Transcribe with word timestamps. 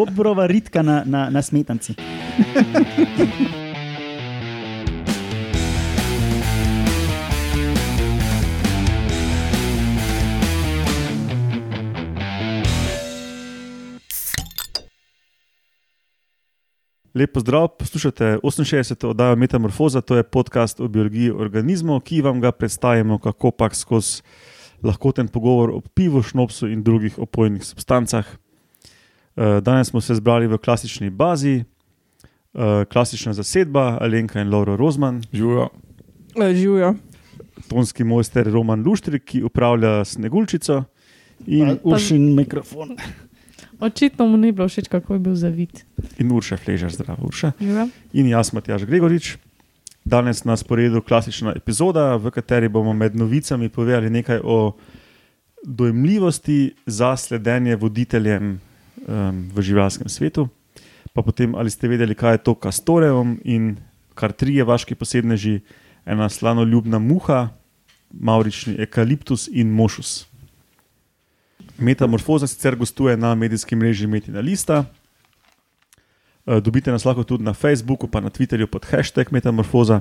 Bobbrova 0.00 0.46
ritka 0.46 0.82
na, 0.82 1.02
na, 1.04 1.30
na 1.30 1.42
smetanci. 1.42 1.92
Lepo 17.14 17.40
zdrav, 17.40 17.68
poslušate 17.68 18.38
68. 18.42 19.06
oddajo 19.06 19.36
Metamorfoza, 19.36 20.00
to 20.00 20.16
je 20.16 20.22
podcast 20.22 20.80
o 20.80 20.88
biologiji 20.88 21.30
organizmov, 21.30 22.00
ki 22.00 22.22
vam 22.22 22.40
ga 22.40 22.52
predstavimo, 22.52 23.18
kako 23.18 23.50
pa 23.50 23.68
skozi 23.74 24.22
lahkoten 24.82 25.28
pogovor 25.28 25.70
o 25.70 25.80
pivu, 25.80 26.22
šnopsu 26.22 26.68
in 26.72 26.82
drugih 26.82 27.18
opojnih 27.18 27.64
substancah. 27.64 28.24
Eh, 29.36 29.60
Danes 29.60 29.88
smo 29.88 30.00
se 30.00 30.14
zbrali 30.14 30.46
v 30.46 30.58
klasični 30.58 31.10
bazi, 31.10 31.64
eh, 32.54 32.84
klasična 32.92 33.32
zasedba, 33.32 33.98
Alenka 34.00 34.40
in 34.40 34.50
Laura 34.50 34.76
Rozman, 34.76 35.22
Živijo. 35.32 35.68
Živijo. 36.54 36.94
tonski 37.68 38.04
mojster 38.04 38.46
Roman 38.52 38.82
Luštrik, 38.82 39.24
ki 39.24 39.42
upravlja 39.42 40.04
Sneguljčico. 40.04 40.84
In, 41.46 41.78
Ušin 41.82 42.34
mikrofon. 42.34 42.96
Očitno 43.80 44.26
mu 44.26 44.36
ni 44.36 44.52
bilo 44.52 44.68
všeč, 44.68 44.88
kako 44.88 45.12
je 45.14 45.18
bil 45.18 45.34
zavit. 45.34 45.84
in 46.18 46.32
Urša 46.32 46.56
Fležar, 46.56 46.90
zdravo 46.90 47.26
Urša. 47.26 47.52
Živijo. 47.60 47.88
in 48.12 48.26
jaz, 48.28 48.52
Matjaš 48.52 48.84
Gregorič. 48.84 49.36
Danes 50.04 50.44
na 50.44 50.56
sporedu 50.56 51.02
klasična 51.02 51.52
epizoda, 51.56 52.16
v 52.16 52.30
kateri 52.30 52.68
bomo 52.68 52.92
med 52.92 53.16
novicami 53.16 53.68
povedali 53.68 54.10
nekaj 54.10 54.40
o 54.44 54.72
dojemljivosti 55.66 56.74
za 56.86 57.16
sledenje 57.16 57.76
voditeljem 57.76 58.60
um, 59.10 59.50
v 59.50 59.62
živalskem 59.62 60.08
svetu. 60.08 60.46
Pa 61.10 61.26
potem, 61.26 61.54
ali 61.58 61.70
ste 61.70 61.90
vedeli, 61.90 62.14
kaj 62.14 62.38
je 62.38 62.44
to 62.46 62.54
kastoreum 62.54 63.40
in 63.42 63.76
kar 64.14 64.32
trije 64.32 64.64
vaški 64.64 64.94
posebneži, 64.94 65.60
ena 66.06 66.28
slanoljubna 66.28 66.98
muha, 67.02 67.50
maurični 68.10 68.76
ekaliptus 68.78 69.48
in 69.52 69.72
mošus. 69.74 70.26
Metamorfoza 71.78 72.46
sicer 72.46 72.76
gostuje 72.76 73.16
na 73.16 73.34
medijskem 73.34 73.78
mreži 73.78 74.06
Metina 74.06 74.40
Lista. 74.40 74.84
Eh, 76.46 76.60
Dobite 76.60 76.92
nas 76.92 77.04
lahko 77.04 77.24
tudi 77.24 77.44
na 77.44 77.54
Facebooku, 77.54 78.08
pa 78.08 78.20
na 78.20 78.30
Twitterju 78.30 78.66
pod 78.66 78.84
hashtag 78.84 79.32
Metamorfoza. 79.32 80.00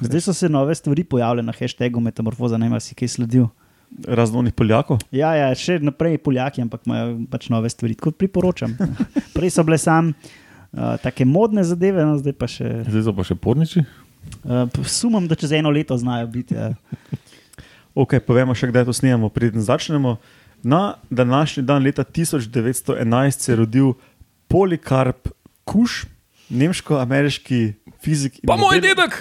Zdaj 0.00 0.20
so 0.20 0.32
se 0.32 0.48
nove 0.48 0.74
stvari 0.74 1.04
pojavile 1.04 1.42
na 1.42 1.52
hashtagu 1.52 2.00
Metamorfoza, 2.00 2.58
ne 2.58 2.68
vem, 2.68 2.80
si 2.80 2.94
kaj 2.94 3.08
sledil. 3.08 3.48
Raznovnih 4.02 4.54
Poljakov. 4.56 4.98
Ja, 5.14 5.34
ja, 5.38 5.50
še 5.54 5.78
naprej 5.82 6.18
Poljaki, 6.24 6.64
ampak 6.64 6.86
imajo 6.86 7.18
pač 7.30 7.48
nove 7.52 7.70
stvari. 7.70 7.94
Tako 7.98 8.14
priporočam. 8.18 8.74
Prej 9.36 9.54
so 9.54 9.64
bile 9.66 9.78
sam 9.78 10.10
uh, 10.12 10.96
take 11.02 11.26
modne 11.28 11.64
zadeve, 11.66 12.02
no, 12.02 12.18
zdaj 12.18 12.34
pa 12.38 12.50
še. 12.50 12.70
Zdaj 12.88 13.06
so 13.06 13.14
pa 13.14 13.26
še 13.26 13.38
porniči. 13.38 13.84
Uh, 14.42 14.66
sumam, 14.88 15.28
da 15.30 15.38
čez 15.38 15.54
eno 15.54 15.70
leto 15.70 15.96
znajo 16.00 16.30
biti. 16.32 16.58
Ja. 16.58 16.74
Ok, 17.94 18.18
povemo 18.26 18.56
še, 18.58 18.72
kdaj 18.72 18.88
to 18.88 18.92
snemamo, 18.96 19.28
preden 19.30 19.62
začnemo. 19.62 20.16
Na 20.66 20.98
današnji 21.14 21.62
dan, 21.62 21.84
leta 21.86 22.02
1911, 22.02 23.38
se 23.38 23.52
je 23.52 23.56
rodil 23.60 23.92
Polikarp 24.50 25.30
Kuš, 25.62 26.08
nemško-ameriški 26.50 27.60
fizik. 28.02 28.42
in 28.42 28.50
Pa 28.50 28.58
moj 28.58 28.82
dedek! 28.82 29.14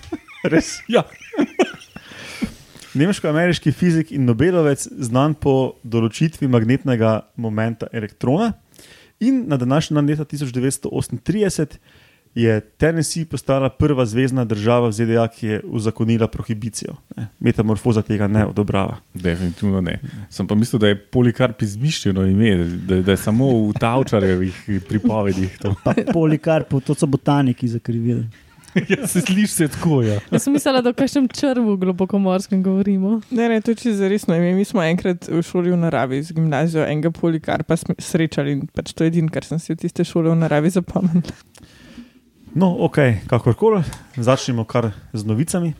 Res. 0.52 0.82
Ja. 0.90 1.06
Nemško-ameriški 2.96 3.72
fizik 3.72 4.12
in 4.16 4.24
Nobelovec, 4.24 4.86
znan 5.04 5.34
po 5.36 5.76
določitvi 5.84 6.48
magnetnega 6.48 7.18
momenta 7.36 7.90
elektrona. 7.92 8.54
In 9.20 9.44
na 9.50 9.58
današnji 9.60 9.96
dan, 9.96 10.08
leta 10.08 10.24
1938, 10.24 11.76
je 12.36 12.60
Tennessee 12.60 13.24
postala 13.24 13.68
prva 13.68 14.04
zvezdna 14.06 14.44
država 14.44 14.88
v 14.88 14.92
ZDA, 14.92 15.26
ki 15.28 15.46
je 15.46 15.60
uzakonila 15.64 16.28
prohibicijo. 16.28 16.96
Ne, 17.16 17.28
Metamorfoza 17.40 18.02
tega 18.04 18.28
ne 18.28 18.46
odobrava. 18.46 18.98
Definitivno 19.14 19.80
ne. 19.80 19.98
Sem 20.30 20.48
pa 20.48 20.54
mislil, 20.54 20.80
da 20.80 20.88
je 20.92 20.98
polikarp 21.00 21.62
izmišljeno 21.62 22.26
ime, 22.26 22.56
da, 22.88 23.00
da 23.02 23.16
je 23.16 23.20
samo 23.24 23.48
v 23.68 23.72
Tavčarjevih 23.80 24.64
pripovedih. 24.88 25.58
to. 25.62 25.74
Pa 25.84 25.94
polikarpov, 26.12 26.80
to 26.80 26.94
so 26.94 27.06
botaniki 27.06 27.68
zakrivili. 27.68 28.26
Ja, 28.88 29.06
se 29.06 29.20
sliši 29.20 29.52
se 29.52 29.68
tako. 29.68 30.02
Ja. 30.02 30.20
Jaz 30.30 30.42
sem 30.42 30.52
mislila, 30.52 30.80
da 30.84 30.90
o 30.90 30.96
kakšnem 30.96 31.28
črvu 31.28 31.76
globokomorskem 31.76 32.62
govorimo. 32.62 33.20
Ne, 33.30 33.48
ne, 33.48 33.60
to 33.60 33.70
je 33.70 33.74
čisto 33.74 34.08
resno. 34.08 34.34
ime. 34.34 34.54
Mi 34.54 34.64
smo 34.64 34.82
enkrat 34.82 35.28
v 35.28 35.42
šoli 35.42 35.72
v 35.72 35.76
naravi 35.76 36.22
z 36.22 36.32
gimnazijo 36.36 36.84
enega 36.84 37.10
polikarpa 37.10 37.76
srečali 37.98 38.52
in 38.52 38.66
pač 38.66 38.92
to 38.92 39.04
je 39.04 39.08
edino, 39.14 39.32
kar 39.32 39.44
sem 39.44 39.58
si 39.58 39.72
v 39.72 39.80
tiste 39.80 40.04
šole 40.04 40.30
v 40.30 40.36
naravi 40.36 40.70
zapomnil. 40.70 41.24
No, 42.56 42.72
ok, 42.84 43.28
kakorkoli, 43.28 43.82
začnemo 44.16 44.64
kar 44.64 44.92
z 45.12 45.24
novicami. 45.24 45.74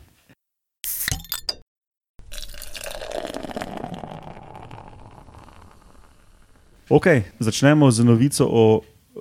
Ok, 6.89 7.07
začnemo 7.41 7.91
z 7.91 8.05
novico 8.05 8.47
o 8.47 8.65
eh, 8.81 9.21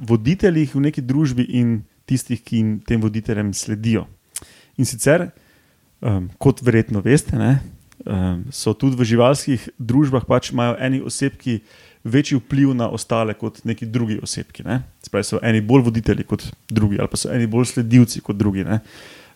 voditeljih 0.00 0.74
v 0.74 0.80
neki 0.80 1.02
družbi 1.02 1.44
in 1.44 1.82
tistih, 2.12 2.40
ki 2.44 2.60
jim 2.60 2.74
tem 2.86 3.00
voditeljem 3.00 3.52
sledijo. 3.56 4.06
In 4.76 4.88
sicer, 4.88 5.30
um, 6.00 6.28
kot 6.38 6.60
verjetno 6.64 7.02
veste, 7.04 7.36
ne, 7.38 7.56
um, 8.04 8.44
so 8.52 8.74
tudi 8.76 8.98
v 8.98 9.08
živalskih 9.12 9.68
družbah 9.78 10.26
pač 10.28 10.52
imajo 10.52 10.76
eni 10.82 11.02
osebki 11.04 11.60
večji 12.04 12.40
vpliv 12.40 12.74
na 12.74 12.88
ostale 12.90 13.34
kot 13.38 13.62
neki 13.64 13.86
drugi 13.86 14.18
osebki. 14.22 14.64
Ne. 14.66 14.82
Spravi 15.06 15.28
so 15.28 15.40
eni 15.42 15.62
bolj 15.62 15.86
voditelji 15.88 16.26
kot 16.26 16.46
drugi, 16.70 16.98
ali 16.98 17.10
pa 17.10 17.20
so 17.20 17.30
eni 17.32 17.46
bolj 17.46 17.72
sledilci 17.74 18.22
kot 18.24 18.36
drugi. 18.36 18.66
Ne. 18.66 18.80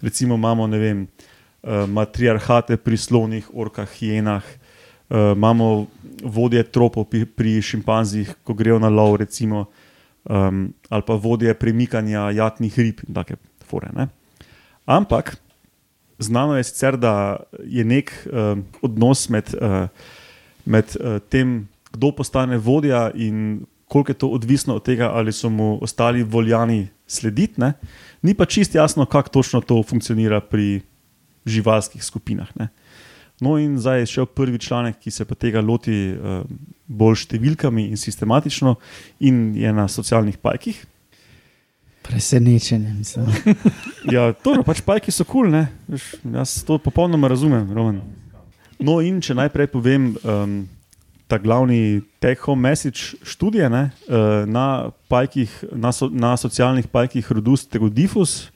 Recimo 0.02 0.34
imamo 0.34 0.66
vem, 0.66 1.06
uh, 1.06 1.86
matriarhate 1.88 2.76
pri 2.76 2.96
slonih, 2.96 3.50
orkah, 3.54 3.88
hienah, 3.98 4.42
uh, 4.42 5.32
imamo 5.36 5.86
vodje 6.22 6.62
tropov 6.64 7.06
pri, 7.12 7.26
pri 7.26 7.60
šimpanzih, 7.62 8.34
ko 8.44 8.54
grejo 8.54 8.78
na 8.82 8.88
lov, 8.88 9.16
recimo, 9.22 9.66
um, 10.30 10.72
ali 10.88 11.02
pa 11.06 11.14
vodje 11.14 11.54
premikanja 11.54 12.30
jatnih 12.30 12.78
rib 12.78 13.00
in 13.08 13.14
take 13.14 13.36
fore. 13.66 13.90
Ne. 13.94 14.08
Ampak 14.86 15.36
znano 16.18 16.56
je 16.56 16.64
sicer, 16.64 16.96
da 16.96 17.36
je 17.64 17.84
nek 17.84 18.12
um, 18.26 18.64
odnos 18.82 19.28
med, 19.28 19.54
uh, 19.54 19.88
med 20.64 20.96
uh, 21.00 21.18
tem, 21.28 21.68
kdo 21.92 22.12
postane 22.12 22.58
vodja 22.58 23.10
in 23.14 23.66
koliko 23.88 24.10
je 24.10 24.18
to 24.18 24.28
odvisno 24.28 24.74
od 24.74 24.84
tega, 24.84 25.10
ali 25.14 25.32
so 25.32 25.48
mu 25.50 25.78
ostali 25.82 26.22
voljani 26.22 26.88
slediti. 27.06 27.60
Ne. 27.60 27.72
Ni 28.22 28.34
pa 28.34 28.44
čist 28.44 28.74
jasno, 28.74 29.06
kako 29.06 29.28
točno 29.28 29.60
to 29.60 29.82
funkcionira 29.82 30.40
pri 30.40 30.80
živalskih 31.46 32.04
skupinah. 32.04 32.48
Ne. 32.58 32.68
No, 33.40 33.58
in 33.60 33.76
zdaj 33.78 34.00
je 34.00 34.06
šel 34.06 34.26
prvi 34.26 34.58
članek, 34.58 34.98
ki 34.98 35.10
se 35.10 35.24
pa 35.24 35.34
tega 35.34 35.60
loti 35.60 36.14
uh, 36.16 36.44
bolj 36.86 37.26
številkami 37.26 37.88
in 37.90 38.00
sistematično, 38.00 38.76
in 39.20 39.50
je 39.58 39.72
na 39.76 39.88
socialnih 39.92 40.38
pajkih. 40.40 40.78
Presenečenje, 42.06 42.94
mislim. 42.94 43.26
Ja, 44.14 44.30
to 44.32 44.54
pač 44.62 44.80
pajki 44.86 45.10
so 45.10 45.24
kul, 45.26 45.50
cool, 45.50 45.98
jaz 46.38 46.60
to 46.62 46.78
popolnoma 46.78 47.26
razumem. 47.28 47.66
Roman. 47.74 47.98
No, 48.78 49.00
in 49.02 49.18
če 49.24 49.34
najprej 49.34 49.66
povem 49.72 50.12
um, 50.22 50.60
ta 51.26 51.40
glavni 51.42 52.04
take-home 52.22 52.68
message 52.68 53.18
študije 53.26 53.70
ne, 53.72 53.88
uh, 54.06 54.44
na, 54.46 54.92
pajkih, 55.10 55.50
na, 55.74 55.90
so, 55.92 56.06
na 56.12 56.36
socialnih 56.38 56.86
pajkih 56.86 57.32
Rodus 57.34 57.66
Tegodifus. 57.66 58.46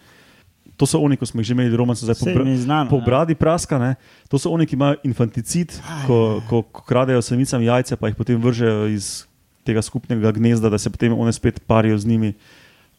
To 0.80 0.88
so 0.88 0.96
oni, 1.04 1.18
ko 1.20 1.28
smo 1.28 1.44
jih 1.44 1.52
že 1.52 1.52
imeli, 1.52 1.76
roman 1.76 1.92
so 1.92 2.08
zdaj 2.08 2.16
je 2.24 2.56
znano, 2.64 2.88
po 2.88 2.96
ja. 2.96 3.04
bradi 3.04 3.36
praska. 3.36 3.76
Ne. 3.76 4.00
To 4.32 4.41
so 4.41 4.48
oni, 4.48 4.64
ki 4.64 4.80
imajo 4.80 4.96
infanticid, 5.04 5.76
ko, 6.08 6.41
ko, 6.48 6.62
ko 6.64 6.80
kradejo 6.88 7.20
samicam 7.20 7.60
jajce, 7.60 8.00
pa 8.00 8.08
jih 8.08 8.16
potem 8.16 8.41
vržejo 8.41 8.88
iz 8.88 9.28
tega 9.68 9.84
skupnega 9.84 10.32
gnezda, 10.32 10.72
da 10.72 10.80
se 10.80 10.88
potem 10.88 11.12
one 11.12 11.32
spet 11.36 11.60
parijo 11.68 12.00
z 12.00 12.09
njimi. 12.09 12.32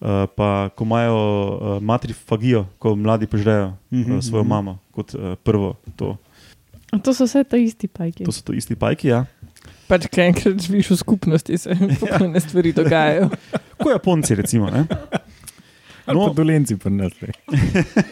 Uh, 0.02 0.26
pa 0.34 0.70
ko 0.74 0.86
imajo 0.86 1.18
uh, 1.18 1.82
matrifagijo, 1.82 2.66
ko 2.82 2.96
mladi 2.98 3.30
požrejo 3.30 3.78
Mhm, 3.94 4.18
uh, 4.18 4.24
svojo 4.24 4.44
mhm. 4.44 4.50
mamo 4.50 4.78
kot 4.92 5.14
uh, 5.14 5.38
prvo. 5.44 5.76
To, 5.96 6.18
A 6.92 6.98
to 7.00 7.14
so 7.14 7.26
vse 7.26 7.44
te 7.44 7.64
isti 7.64 7.88
pajki. 7.88 8.26
to 8.26 8.32
so 8.32 8.42
to 8.44 8.54
isti 8.54 8.76
pajki. 8.76 9.08
Ja. 9.08 9.26
Pač, 9.88 10.08
kaj 10.12 10.28
enkrat 10.32 10.58
živiš 10.62 10.90
v 10.92 10.98
skupnosti, 10.98 11.58
se 11.58 11.76
podobne 12.02 12.40
stvari 12.40 12.74
dogajajo. 12.74 13.30
Kot 13.78 13.92
Japonci, 13.92 14.36
recimo. 14.36 14.70
Ne. 14.70 14.86
No, 16.12 16.20
No. 16.20 16.28
pa 16.28 16.34
dolenci 16.36 16.76
prinesli. 16.76 17.32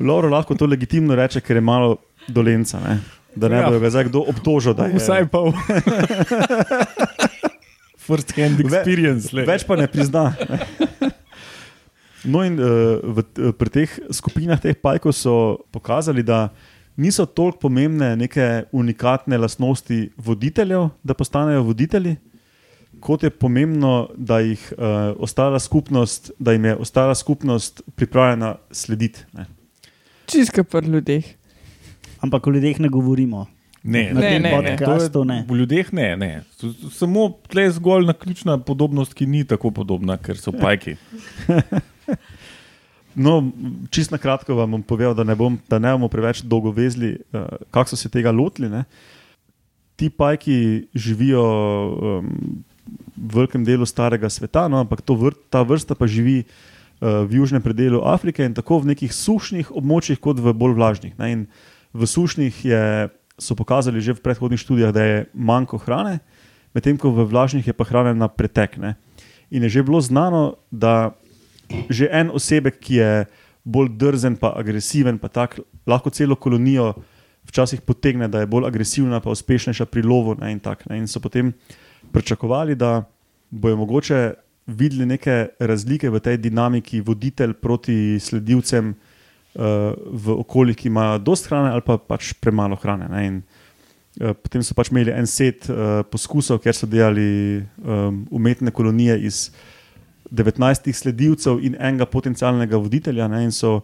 Lauro 0.00 0.28
lahko 0.28 0.54
to 0.54 0.66
legitimno 0.66 1.14
reče, 1.14 1.40
ker 1.40 1.56
je 1.56 1.62
malo 1.62 1.96
dolenca. 2.28 2.80
Ne. 2.80 3.00
Da 3.34 3.48
ne 3.48 3.56
Ja. 3.56 3.66
bojo 3.66 3.80
ga 3.80 3.90
zdaj 3.90 4.04
kdo 4.04 4.22
obtožil. 4.22 4.74
je- 4.74 4.96
Vsaj 4.96 5.26
pol. 5.26 5.52
First 7.98 8.32
hand 8.32 8.56
Ve- 8.56 8.64
experience. 8.64 9.32
le. 9.32 9.44
Več 9.44 9.64
pa 9.64 9.74
ne 9.74 9.86
prizna. 9.86 10.34
No, 12.24 12.42
in 12.42 12.54
uh, 12.54 12.98
v, 12.98 13.22
eh, 13.38 13.52
pri 13.52 13.70
teh 13.70 13.98
skupinah 14.10 14.58
teh 14.58 14.74
pajkov 14.74 15.12
so 15.12 15.58
pokazali, 15.70 16.22
da 16.22 16.50
niso 16.96 17.24
toliko 17.24 17.58
pomembne 17.60 18.16
neke 18.16 18.64
unikatne 18.72 19.38
lastnosti 19.38 20.10
voditeljev, 20.16 20.90
da 21.04 21.14
postanejo 21.14 21.62
voditelji, 21.62 22.16
kot 23.00 23.22
je 23.22 23.30
pomembno, 23.30 24.08
da, 24.16 24.38
jih, 24.40 24.72
uh, 24.72 24.84
ostala 25.18 25.58
skupnost, 25.58 26.30
da 26.38 26.52
jim 26.52 26.64
je 26.64 26.76
ostala 26.76 27.14
skupnost 27.14 27.82
pripravljena 27.94 28.56
slediti. 28.70 29.20
Ne. 29.32 29.46
Čisto 30.26 30.64
pri 30.64 30.86
ljudeh. 30.86 31.24
Ampak 32.20 32.46
o 32.46 32.50
ljudeh 32.50 32.80
ne 32.80 32.88
govorimo. 32.88 33.46
Ne, 33.82 34.10
Na 34.12 34.20
Ne, 34.20 34.30
ne, 34.30 34.40
ne. 34.40 34.50
podkastu 34.50 35.12
To 35.12 35.20
je- 35.20 35.24
ne. 35.26 35.44
V 35.48 35.54
ljudeh 35.54 35.92
ne, 35.92 36.16
ne. 36.16 36.42
Samo 36.90 37.28
tle 37.48 37.62
je 37.62 37.70
zgolj 37.70 38.06
naključna 38.06 38.58
podobnost, 38.58 39.14
ki 39.14 39.26
ni 39.26 39.44
tako 39.44 39.70
podobna, 39.70 40.16
ker 40.16 40.36
so 40.36 40.52
pajki. 40.52 40.96
No, 43.16 43.48
čist 43.90 44.10
na 44.10 44.18
kratko 44.18 44.54
vam 44.54 44.70
bom 44.70 44.82
povedal, 44.82 45.14
da 45.14 45.24
ne, 45.24 45.32
bom, 45.34 45.54
da 45.70 45.78
ne 45.78 45.88
bomo 45.92 46.08
preveč 46.08 46.42
dolgo 46.44 46.68
vezli, 46.70 47.14
uh, 47.32 47.46
kako 47.70 47.88
so 47.88 47.96
se 47.96 48.08
tega 48.08 48.28
lotili. 48.30 48.68
Ne. 48.68 48.82
Ti 49.96 50.10
pajki 50.10 50.56
živijo 50.94 51.40
um, 52.20 52.28
velikem 53.16 53.64
delu 53.64 53.86
starega 53.88 54.30
sveta, 54.30 54.68
no, 54.68 54.84
ampak 54.84 55.02
vr, 55.02 55.34
ta 55.50 55.64
vrsta 55.64 55.96
pa 55.96 56.06
živi 56.06 56.44
uh, 56.44 57.24
v 57.24 57.40
južnem 57.40 57.62
predelu 57.64 58.04
Afrike 58.04 58.44
in 58.44 58.54
tako 58.54 58.84
v 58.84 58.92
nekih 58.92 59.12
sušnih 59.12 59.72
območjih, 59.72 60.20
kot 60.20 60.40
v 60.40 60.52
bolj 60.52 60.76
vlažnih. 60.76 61.16
Ne. 61.18 61.26
In 61.32 61.40
v 61.96 62.02
sušnih 62.04 62.54
je, 62.64 62.82
so 63.40 63.56
pokazali 63.56 64.00
že 64.00 64.16
v 64.16 64.24
predhodnih 64.24 64.60
študijah, 64.60 64.92
da 64.92 65.02
je 65.02 65.16
manjko 65.32 65.80
hrane, 65.84 66.20
medtem 66.76 67.00
ko 67.00 67.12
v 67.12 67.24
vlažnih 67.24 67.66
je 67.66 67.74
pa 67.76 67.84
hrane 67.88 68.12
na 68.12 68.28
pretek. 68.28 68.76
Ne. 68.76 68.96
In 69.50 69.64
je 69.64 69.80
že 69.80 69.86
bilo 69.86 70.00
znano, 70.00 70.60
da 70.70 71.16
že 71.90 72.06
en 72.12 72.30
osebek, 72.30 72.78
ki 72.78 72.94
je 72.94 73.12
bolj 73.66 73.90
drzen, 73.98 74.38
pa 74.38 74.54
agresiven, 74.54 75.18
pa 75.18 75.26
tak, 75.26 75.58
lahko 75.86 76.10
celo 76.14 76.38
kolonijo 76.38 76.94
včasih 77.46 77.82
potegne, 77.82 78.28
da 78.28 78.42
je 78.42 78.50
bolj 78.50 78.66
agresivna, 78.66 79.20
pa 79.20 79.30
uspešnejša 79.30 79.86
pri 79.90 80.02
lovu. 80.06 80.36
Ne, 80.38 80.52
in, 80.54 80.60
tak, 80.62 80.86
ne. 80.86 80.98
in 80.98 81.10
so 81.10 81.22
potem 81.22 81.54
pričakovali, 82.16 82.74
da 82.74 83.04
bojo 83.50 83.76
mogoče 83.76 84.34
videli 84.66 85.06
neke 85.06 85.48
razlike 85.58 86.10
v 86.10 86.20
tej 86.20 86.36
dinamiki 86.36 87.00
voditelj 87.00 87.52
proti 87.60 88.16
sledilcem 88.20 88.94
uh, 88.94 89.62
v 90.12 90.38
okoljih, 90.40 90.76
ki 90.76 90.88
imajo 90.88 91.18
dost 91.18 91.50
hrane 91.50 91.70
ali 91.70 91.84
pa 91.84 91.98
pač 91.98 92.32
premalo 92.40 92.76
hrane. 92.80 93.08
Ne, 93.12 93.26
in, 93.26 93.36
uh, 94.20 94.32
potem 94.32 94.64
so 94.64 94.74
pač 94.74 94.88
imeli 94.90 95.12
en 95.12 95.28
set 95.28 95.68
uh, 95.68 96.00
poskusov, 96.08 96.62
kjer 96.64 96.74
so 96.74 96.88
delali 96.88 97.60
um, 97.84 98.22
umetne 98.32 98.72
kolonije 98.72 99.18
iz 99.28 99.50
19 100.32 100.88
sledilcev 100.96 101.60
in 101.62 101.76
enega 101.76 102.08
potencialnega 102.08 102.80
voditelja, 102.80 103.28
ne, 103.28 103.44
in 103.44 103.52
so 103.52 103.82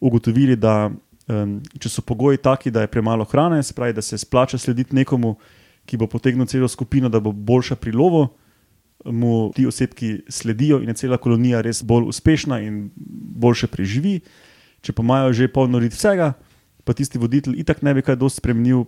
ugotovili, 0.00 0.56
da 0.56 0.90
um, 0.92 1.56
če 1.80 1.94
so 1.96 2.04
pogoji 2.04 2.44
taki, 2.44 2.70
da 2.70 2.84
je 2.84 2.92
premalo 2.92 3.24
hrane, 3.24 3.62
se 3.64 3.74
pravi, 3.74 3.96
da 3.96 4.04
se 4.04 4.20
splača 4.20 4.60
slediti 4.60 4.94
nekomu, 5.00 5.38
ki 5.86 5.98
bo 6.00 6.06
potegnil 6.06 6.46
celo 6.46 6.68
skupino, 6.68 7.08
da 7.08 7.20
bo 7.20 7.32
boljša 7.32 7.76
pri 7.80 7.92
lovu, 7.92 8.28
mu 9.04 9.50
ti 9.56 9.66
osebki 9.66 10.20
sledijo 10.28 10.80
in 10.82 10.92
je 10.92 10.94
cela 10.94 11.16
kolonija 11.16 11.62
res 11.64 11.82
bolj 11.82 12.10
uspešna 12.12 12.60
in 12.60 12.90
boljše 13.40 13.70
preživi. 13.72 14.20
Če 14.84 14.92
pa 14.92 15.04
imajo 15.04 15.32
že 15.36 15.48
polno 15.52 15.80
rit 15.80 15.92
vsega, 15.96 16.32
pa 16.84 16.96
tisti 16.96 17.20
voditelj 17.20 17.58
itak 17.60 17.82
ne 17.82 17.94
bi 17.96 18.04
kaj 18.04 18.16
dosti 18.20 18.40
spremenil, 18.40 18.84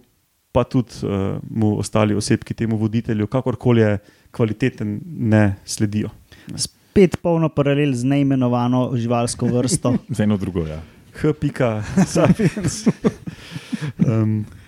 pa 0.52 0.64
tudi 0.68 1.04
uh, 1.04 1.40
mu 1.48 1.78
ostali 1.80 2.16
osebki 2.16 2.54
temu 2.54 2.76
voditelju, 2.76 3.26
kakorkoli 3.26 3.80
je 3.80 3.98
kvaliteten, 4.30 5.00
ne 5.04 5.56
sledijo. 5.64 6.12
Spet 6.56 7.16
polno 7.22 7.48
paralel 7.48 7.94
z 7.96 8.04
neimenovano 8.04 8.90
živalsko 8.96 9.48
vrsto. 9.48 9.96
Z 10.16 10.24
eno 10.24 10.36
drugo. 10.36 10.66
Ja. 10.68 10.82
H. 11.12 11.32
sapiens. 12.06 12.84
Um, 13.98 14.46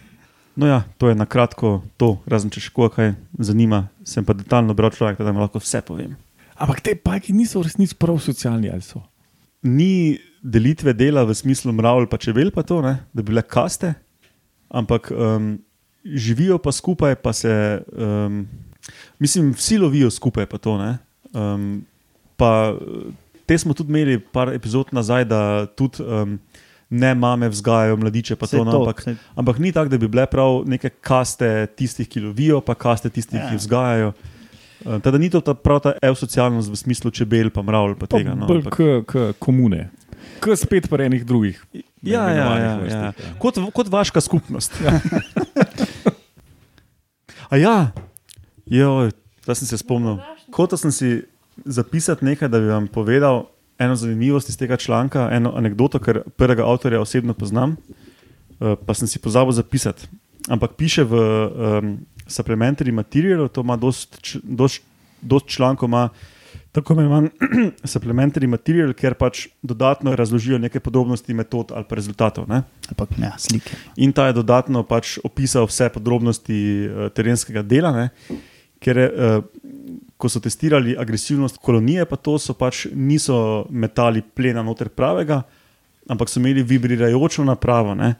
no, 0.56 0.66
ja, 0.66 0.82
to 0.98 1.08
je 1.08 1.14
na 1.18 1.26
kratko 1.26 1.82
to, 1.96 2.16
razen 2.30 2.52
če 2.52 2.62
še 2.66 2.72
koga 2.74 2.92
kaj 2.94 3.10
zanima. 3.38 3.88
Sem 4.06 4.26
pa 4.26 4.36
detaljno 4.36 4.76
bral 4.76 4.92
človek, 4.94 5.18
da 5.18 5.30
vam 5.30 5.42
lahko 5.42 5.62
vse 5.62 5.82
povem. 5.86 6.14
Ampak 6.54 6.84
te 6.86 6.94
pajki 6.94 7.34
niso 7.34 7.60
v 7.60 7.68
resnici 7.68 7.96
prav 7.98 8.20
socialni 8.22 8.70
ali 8.70 8.84
so. 8.84 9.02
Ni 9.64 10.18
delitve 10.44 10.92
dela 10.94 11.24
v 11.24 11.34
smislu 11.34 11.72
mravlj, 11.72 12.06
pa 12.12 12.20
čebel, 12.20 12.52
pa 12.54 12.62
to, 12.66 12.82
ne, 12.84 12.98
da 13.16 13.24
bi 13.24 13.32
bile 13.32 13.42
kaste, 13.42 13.94
ampak 14.68 15.08
um, 15.10 15.56
živijo 16.04 16.60
pa 16.60 16.72
skupaj, 16.72 17.16
pa 17.24 17.32
se, 17.32 17.80
um, 17.96 18.44
mislim, 19.18 19.54
vsi 19.56 19.80
lovijo 19.80 20.10
skupaj, 20.12 20.46
pa 20.46 20.60
to. 20.60 20.76
Ne, 20.78 20.98
um, 21.32 21.80
pa 22.36 22.76
te 23.46 23.58
smo 23.58 23.74
tudi 23.74 23.92
imeli 23.92 24.18
par 24.20 24.52
epizod 24.54 24.92
nazaj, 24.92 25.24
da 25.24 25.40
tudi 25.66 26.04
um, 26.04 26.38
ne 26.90 27.14
mame 27.14 27.48
vzgajajo 27.48 27.96
mladiče, 27.96 28.36
to, 28.36 28.64
no, 28.64 28.70
to, 28.70 28.78
ampak, 28.78 29.00
saj- 29.02 29.16
ampak 29.36 29.58
ni 29.58 29.72
tako, 29.72 29.88
da 29.88 29.98
bi 29.98 30.08
bile 30.08 30.26
prav 30.26 30.62
neke 30.66 30.90
kaste 30.90 31.66
tistih, 31.76 32.08
ki 32.08 32.20
lovijo, 32.20 32.60
pa 32.60 32.74
kaste 32.74 33.10
tistih, 33.10 33.40
Ja. 33.40 33.50
ki 33.50 33.56
vzgajajo. 33.56 34.12
Uh, 34.84 35.00
Teda 35.00 35.18
ni 35.18 35.30
to 35.30 35.40
ta, 35.40 35.54
prav 35.54 35.80
ta 35.80 35.94
eusocialnost 36.02 36.68
v 36.68 36.76
smislu 36.76 37.10
čebel, 37.10 37.48
pa 37.50 37.62
mravlj, 37.62 37.94
pa 37.96 38.06
tega. 38.06 38.34
No, 38.34 38.44
ampak- 38.46 38.68
k, 38.70 38.78
k 39.02 39.12
komune. 39.38 39.88
K 40.40 40.56
spet 40.56 40.88
pa 40.88 40.96
enih 40.98 41.24
drugih. 41.24 41.56
Ja, 42.02 42.28
ja, 42.28 42.34
ja, 42.34 42.52
ja. 42.58 42.98
ja. 43.08 43.12
Kot, 43.38 43.56
kot 43.72 43.88
vaška 43.88 44.20
skupnost. 44.20 44.76
A 47.50 47.56
ja, 47.56 47.92
jo, 48.66 49.08
zdaj 49.44 49.54
sem 49.56 49.68
se 49.68 49.78
spomnil. 49.78 50.18
Hotel 50.50 50.78
sem 50.78 50.90
si 50.90 51.08
zapisati 51.64 52.24
nekaj, 52.24 52.48
da 52.48 52.58
bi 52.58 52.66
vam 52.66 52.86
povedal 52.88 53.46
eno 53.78 53.96
zanimivost 53.96 54.48
iz 54.48 54.56
tega 54.56 54.76
članka, 54.76 55.28
eno 55.32 55.52
anegdoto, 55.56 55.98
ker 55.98 56.22
prvega 56.36 56.66
avtorja 56.66 57.00
osebno 57.00 57.34
poznam, 57.34 57.76
eh, 57.76 58.76
pa 58.86 58.94
sem 58.94 59.08
si 59.08 59.18
pozabil 59.18 59.52
zapisati. 59.52 60.06
Ampak 60.48 60.76
piše 60.76 61.04
v 61.08 61.14
um, 61.16 61.98
supplementary 62.28 62.92
materialu, 62.92 63.48
to 63.48 63.60
ima 63.60 63.76
dost, 63.76 64.36
dost, 64.42 64.82
dost 65.20 65.46
člankov, 65.48 65.88
ima 65.88 66.08
tako 66.72 66.92
imenovan 66.92 67.30
supplementary 67.92 68.46
material, 68.46 68.92
ker 68.92 69.14
pač 69.14 69.46
dodatno 69.62 70.12
razložijo 70.16 70.58
neke 70.58 70.80
podrobnosti 70.80 71.34
metod 71.34 71.72
ali 71.72 71.86
pa 71.88 71.96
rezultatov. 71.96 72.48
Ne? 72.48 72.62
Ampak 72.90 73.16
ja, 73.22 73.32
slike. 73.38 73.76
In 73.96 74.12
ta 74.12 74.26
je 74.26 74.36
dodatno 74.36 74.82
pač 74.82 75.16
opisal 75.24 75.68
vse 75.70 75.88
podrobnosti 75.94 76.58
uh, 76.84 77.08
terenskega 77.14 77.62
dela, 77.62 77.94
ne? 77.94 78.08
ker 78.84 79.00
je, 79.00 79.08
uh, 79.08 79.44
ko 80.24 80.32
so 80.32 80.40
testirali 80.40 80.96
agresivnost 80.96 81.60
kolonije, 81.60 82.06
pa 82.08 82.16
to 82.16 82.38
so 82.40 82.56
pač 82.56 82.86
niso 82.96 83.66
metali 83.68 84.22
plena 84.24 84.64
noter 84.64 84.88
pravega, 84.88 85.42
ampak 86.08 86.32
so 86.32 86.40
imeli 86.40 86.64
vibrirajočo 86.64 87.44
napravo. 87.44 87.92
Ne? 87.92 88.14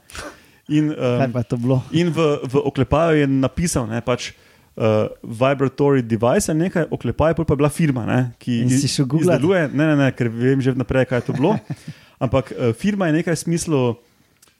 In, 0.69 0.91
um, 0.93 1.25
je 1.25 1.79
in 2.05 2.13
v, 2.13 2.27
v 2.45 2.61
oklepaju 2.61 3.17
je 3.23 3.27
napisal, 3.27 3.89
ne, 3.89 4.03
pač, 4.05 4.35
uh, 4.77 5.09
vibratory 5.25 6.05
device 6.05 6.53
nekaj, 6.53 6.91
oklepaj 6.93 7.33
pa 7.33 7.41
je 7.49 7.57
bila 7.57 7.73
firma, 7.73 8.05
ne, 8.05 8.19
ki 8.37 8.61
iz- 8.69 8.85
šel 8.93 9.09
googlat? 9.09 9.41
izdeluje. 9.41 9.67
Ne, 9.73 9.89
ne, 9.93 9.99
ne, 10.05 10.13
ker 10.13 10.29
vem 10.29 10.61
že 10.61 10.77
vnaprej, 10.77 11.09
kaj 11.09 11.23
je 11.23 11.27
to 11.31 11.39
bilo. 11.41 11.57
Ampak 12.23 12.53
uh, 12.53 12.69
firma 12.77 13.09
je 13.09 13.21
nekaj 13.21 13.33
v 13.33 13.43
smislu 13.49 13.79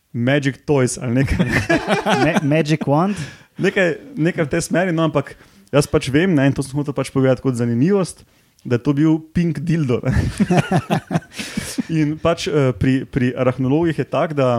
Magic 0.09 0.65
Toys 0.65 0.97
ali 0.97 1.21
nekaj. 1.21 1.45
Ma 2.25 2.39
Magic 2.41 2.89
Wand? 2.89 3.19
nekaj, 3.61 4.17
nekaj 4.17 4.43
v 4.47 4.51
tej 4.51 4.61
smeri, 4.65 4.91
no, 4.91 5.05
ampak 5.05 5.37
jaz 5.73 5.87
pač 5.89 6.09
vem, 6.13 6.33
ne, 6.35 6.49
in 6.49 6.55
to 6.55 6.65
sem 6.65 6.77
hotel 6.77 6.95
pač 6.95 7.11
povedati 7.13 7.43
kot 7.43 7.57
zanimivost, 7.57 8.25
da 8.65 8.79
je 8.79 8.83
to 8.85 8.93
bil 8.97 9.19
pink 9.33 9.61
dildo. 9.61 10.01
in 12.01 12.17
pač 12.21 12.49
uh, 12.49 12.73
pri, 12.77 13.05
pri 13.05 13.33
arahnologih 13.37 14.01
je 14.01 14.07
tako, 14.09 14.37
da 14.37 14.49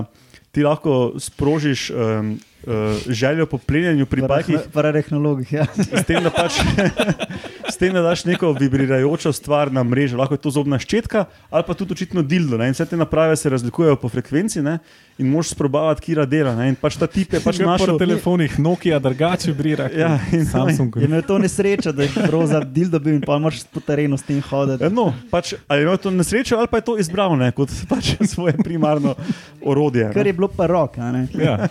ti 0.55 0.63
lahko 0.65 1.19
sprožiš 1.21 1.91
um, 1.91 2.39
uh, 2.65 2.97
željo 3.09 3.47
po 3.47 3.59
plenjenju 3.59 4.07
pri 4.07 4.25
bajkih, 4.25 4.71
Pararehnologih. 4.73 5.53
Ja. 5.53 5.67
s 5.75 6.07
tem, 6.09 6.23
da 6.25 6.33
pač. 6.33 6.63
S 7.77 7.79
tem, 7.79 7.93
da 7.93 8.01
daš 8.01 8.23
neko 8.25 8.55
vibrirajočo 8.57 9.33
stvar 9.37 9.69
na 9.73 9.83
mrežo, 9.85 10.17
lahko 10.17 10.33
je 10.33 10.41
to 10.41 10.51
zobna 10.51 10.79
ščetka 10.81 11.27
ali 11.53 11.65
pa 11.67 11.75
tudi 11.77 11.93
očitno 11.93 12.23
dildo. 12.25 12.57
Ne? 12.57 12.71
In 12.71 12.73
vse 12.73 12.87
te 12.89 12.97
naprave 12.97 13.35
se 13.37 13.51
razlikujejo 13.53 13.99
po 14.01 14.09
frekvenci 14.09 14.63
ne? 14.65 14.79
in 15.21 15.29
moš 15.29 15.51
sprobavati, 15.53 16.01
kira 16.01 16.25
dela. 16.25 16.55
Ne? 16.57 16.71
In 16.73 16.79
pač 16.81 16.97
ta 16.97 17.05
tip 17.05 17.37
je 17.37 17.41
pač 17.45 17.61
našel. 17.61 17.93
na 17.93 17.99
telefonih 18.01 18.55
Nokia 18.65 18.97
drugače 18.99 19.53
brira. 19.53 19.91
Ja, 19.93 20.15
in- 20.33 20.47
Samsung. 20.49 20.97
Je 20.97 21.05
imel 21.05 21.21
to 21.29 21.37
nesrečo, 21.39 21.93
da 21.93 22.07
je 22.07 22.15
prav 22.17 22.47
za 22.49 22.63
dildo 22.65 22.97
bil 22.97 23.19
in 23.19 23.21
pa 23.21 23.37
moraš 23.37 23.67
po 23.69 23.85
terenu 23.85 24.17
s 24.17 24.25
tem 24.25 24.41
hoditi. 24.41 24.89
No, 24.89 25.11
pač, 25.29 25.53
ali 25.69 25.85
je 25.85 25.91
imel 25.91 26.01
to 26.01 26.15
nesrečo, 26.17 26.57
ali 26.57 26.73
pa 26.73 26.81
je 26.81 26.87
to 26.89 26.97
izbral 26.97 27.37
ne, 27.37 27.53
kot 27.53 27.69
pač 27.93 28.15
svoje 28.33 28.57
primarno 28.57 29.13
orodje. 29.61 30.09
Ne. 30.17 30.25
je 30.25 30.33
bilo 30.33 30.49
pa 30.49 30.65
rok. 30.65 30.97
Ja. 31.37 31.61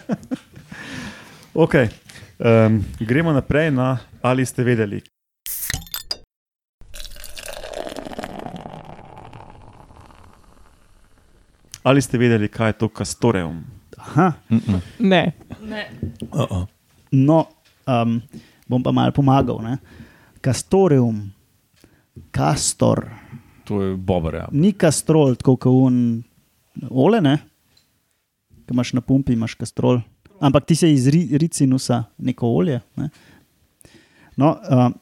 Okay. 1.56 1.88
Um, 2.36 2.84
gremo 3.00 3.32
naprej 3.32 3.72
na 3.72 3.96
ali 4.20 4.44
ste 4.46 4.60
vedeli. 4.64 5.15
Ali 11.86 12.02
ste 12.02 12.18
vedeli, 12.18 12.50
kaj 12.50 12.70
je 12.70 12.78
to 12.82 12.90
kastoreum? 12.90 13.62
Aha, 13.98 14.32
Mm-mm. 14.50 14.82
Ne. 15.00 15.32
Ne. 15.62 15.84
Uh-uh. 16.34 16.66
no, 17.12 17.46
um, 17.86 18.18
bom 18.68 18.84
pa 18.84 18.92
mal 18.92 19.14
pomagal. 19.14 19.62
Ne? 19.62 19.78
Kastorium, 20.42 21.30
kastor, 22.34 23.06
To 23.66 23.82
je 23.82 23.96
bober. 23.98 24.36
Ja. 24.36 24.48
ni 24.54 24.74
kastrol, 24.78 25.34
tako 25.36 25.56
kot 25.58 25.74
un 25.74 25.96
ole, 26.90 27.22
ne? 27.22 27.38
Ki 28.66 28.74
imaš 28.74 28.94
na 28.94 29.02
pumpi, 29.02 29.34
imaš 29.34 29.56
kastrol. 29.58 30.04
Ampak 30.38 30.68
ti 30.70 30.76
se 30.78 30.92
iz 30.94 31.08
ri, 31.10 31.24
ricinusa 31.38 32.04
neko 32.18 32.50
olje. 32.60 32.82
Ne? 33.02 33.10
No, 34.38 34.54
um, 34.70 34.94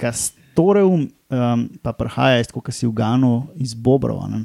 kas, 0.00 0.32
Kastoreum 0.50 1.06
um, 1.30 1.60
pa 1.80 1.92
prihaja, 1.96 2.40
iz, 2.42 2.50
kot 2.52 2.68
si 2.74 2.84
v 2.84 2.92
Ganu, 2.92 3.46
iz 3.56 3.72
Bobrov. 3.72 4.18
a 4.24 4.28
ne. 4.28 4.44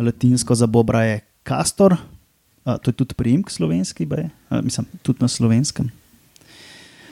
Latinsko 0.00 0.54
za 0.54 0.66
Bobra 0.66 1.02
je 1.04 1.20
Castor, 1.48 1.92
uh, 1.92 2.76
to 2.82 2.90
je 2.90 2.96
tudi 3.02 3.14
priimek 3.14 3.50
slovenski, 3.50 4.06
baje, 4.06 4.30
uh, 4.50 4.60
mislim, 4.64 4.86
tudi 5.02 5.18
na 5.20 5.28
slovenskem. 5.28 5.90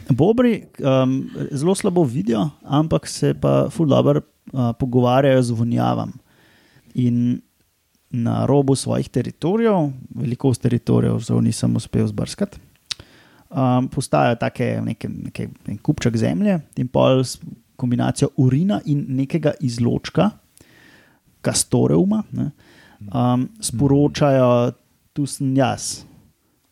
Bobri 0.09 0.65
um, 0.79 1.31
zelo 1.53 1.75
slabo 1.75 2.05
vidijo, 2.05 2.51
ampak 2.63 3.07
se 3.09 3.35
pa 3.35 3.69
ful 3.71 3.87
dobro 3.87 4.21
uh, 4.53 4.73
pogovarjajo 4.79 5.43
z 5.43 5.51
vonjavam. 5.51 6.13
In 6.95 7.41
na 8.11 8.47
robu 8.47 8.75
svojih 8.75 9.09
teritorijev, 9.09 9.91
velikost 10.15 10.63
teritorijev, 10.63 11.21
zelo 11.21 11.41
nisem 11.41 11.77
uspel 11.77 12.07
zbrskati, 12.07 12.59
um, 13.51 13.89
postajajo 13.89 14.37
take 14.41 14.81
neke, 14.85 15.09
neke, 15.09 15.49
en 15.67 15.79
kupček 15.79 16.17
zemlje 16.17 16.61
in 16.77 16.89
pol 16.89 17.25
s 17.25 17.37
kombinacijo 17.77 18.31
urina 18.37 18.81
in 18.85 19.05
nekega 19.09 19.53
izločka, 19.61 20.31
kastoreuma, 21.41 22.23
ne, 22.33 22.51
um, 23.07 23.49
sporočajo, 23.61 24.73
tu 25.13 25.27
sem 25.27 25.57
jaz. 25.57 26.05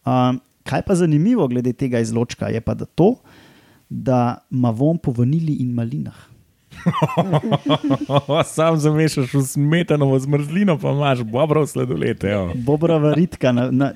Um, 0.06 0.40
kaj 0.66 0.83
pa 0.87 0.95
zanimivo 0.95 1.49
glede 1.49 1.73
tega 1.73 2.00
izločka, 2.02 2.49
je 2.50 2.61
pa 2.61 2.75
da 2.75 2.85
to, 2.85 3.14
da 3.88 4.38
ima 4.50 4.71
von 4.71 4.99
po 4.99 5.14
vanili 5.14 5.61
in 5.62 5.75
malinah. 5.75 6.37
Sam 8.54 8.76
zamešaš 8.76 9.35
v 9.35 9.42
smetanovo 9.42 10.18
zmrzlino, 10.18 10.78
pa 10.78 10.90
imaš 10.90 11.23
bobrov 11.23 11.66
sladolete. 11.66 12.30
evo. 12.30 12.52
Bobrova 12.54 13.14
ritka 13.14 13.52
na, 13.52 13.71
na, 13.71 13.92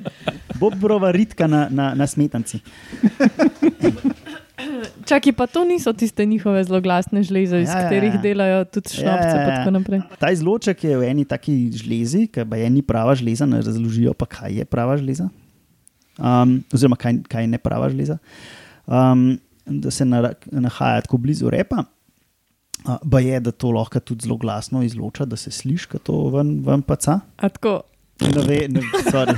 bobrova 0.58 1.10
ritka 1.10 1.46
na, 1.46 1.68
na, 1.70 1.94
na 1.94 2.06
smetanci. 2.06 2.58
Čakaj, 5.08 5.32
pa 5.36 5.46
to 5.46 5.64
niso 5.64 5.92
tiste 5.92 6.26
njihove 6.26 6.64
zelo 6.64 6.80
glasne 6.80 7.22
žleze, 7.22 7.62
iz 7.62 7.68
Ja, 7.68 7.76
ja, 7.76 7.82
katerih 7.82 8.14
ja. 8.14 8.20
delajo 8.22 8.64
tudi 8.64 8.94
šnopce 9.00 9.36
Ja, 9.36 9.64
ja, 9.64 9.82
ja. 9.96 10.02
Ta 10.18 10.30
izloček 10.30 10.84
je 10.84 10.96
v 10.98 11.08
eni 11.10 11.24
taki 11.24 11.70
žlezi, 11.72 12.26
ki 12.32 12.44
pa 12.44 12.56
je 12.60 12.70
ni 12.70 12.82
prava 12.82 13.14
žleza, 13.14 13.46
ne 13.46 13.60
razložijo 13.62 14.14
pa, 14.14 14.26
kaj 14.26 14.62
je 14.62 14.64
prava 14.64 14.96
žleza. 15.00 15.28
Um, 16.20 16.60
oziroma, 16.74 16.96
kaj, 17.00 17.22
kaj 17.28 17.46
je 17.46 17.52
ne 17.54 17.58
prava 17.58 17.88
žleza. 17.90 18.18
Um, 18.86 19.38
da 19.66 19.90
se 19.90 20.04
na, 20.04 20.32
nahaja 20.50 21.06
tako 21.06 21.20
blizu 21.22 21.50
repa. 21.50 21.84
Uh, 22.80 22.96
ba 23.04 23.20
je, 23.20 23.40
da 23.40 23.52
to 23.52 23.70
lahko 23.70 24.00
tudi 24.00 24.24
zelo 24.24 24.36
glasno 24.40 24.82
izloča, 24.82 25.24
da 25.24 25.36
se 25.36 25.50
sliši, 25.50 25.88
ko 25.88 25.98
to 25.98 26.28
ven, 26.34 26.58
ven 26.64 26.82
paca. 26.82 27.20
A 27.36 27.48
tako, 27.48 27.80
Ne 28.20 28.42
ve, 28.44 28.68
ne, 28.68 28.80
sorry. 29.10 29.36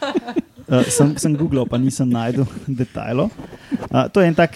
Uh, 0.70 0.86
sem, 0.86 1.16
sem 1.18 1.34
googlal, 1.34 1.66
pa 1.66 1.80
nisem 1.82 2.06
najdel 2.06 2.46
detajlov. 2.80 3.32
Uh, 3.90 4.06
to 4.14 4.22
je 4.22 4.30
en 4.30 4.38
tak 4.38 4.54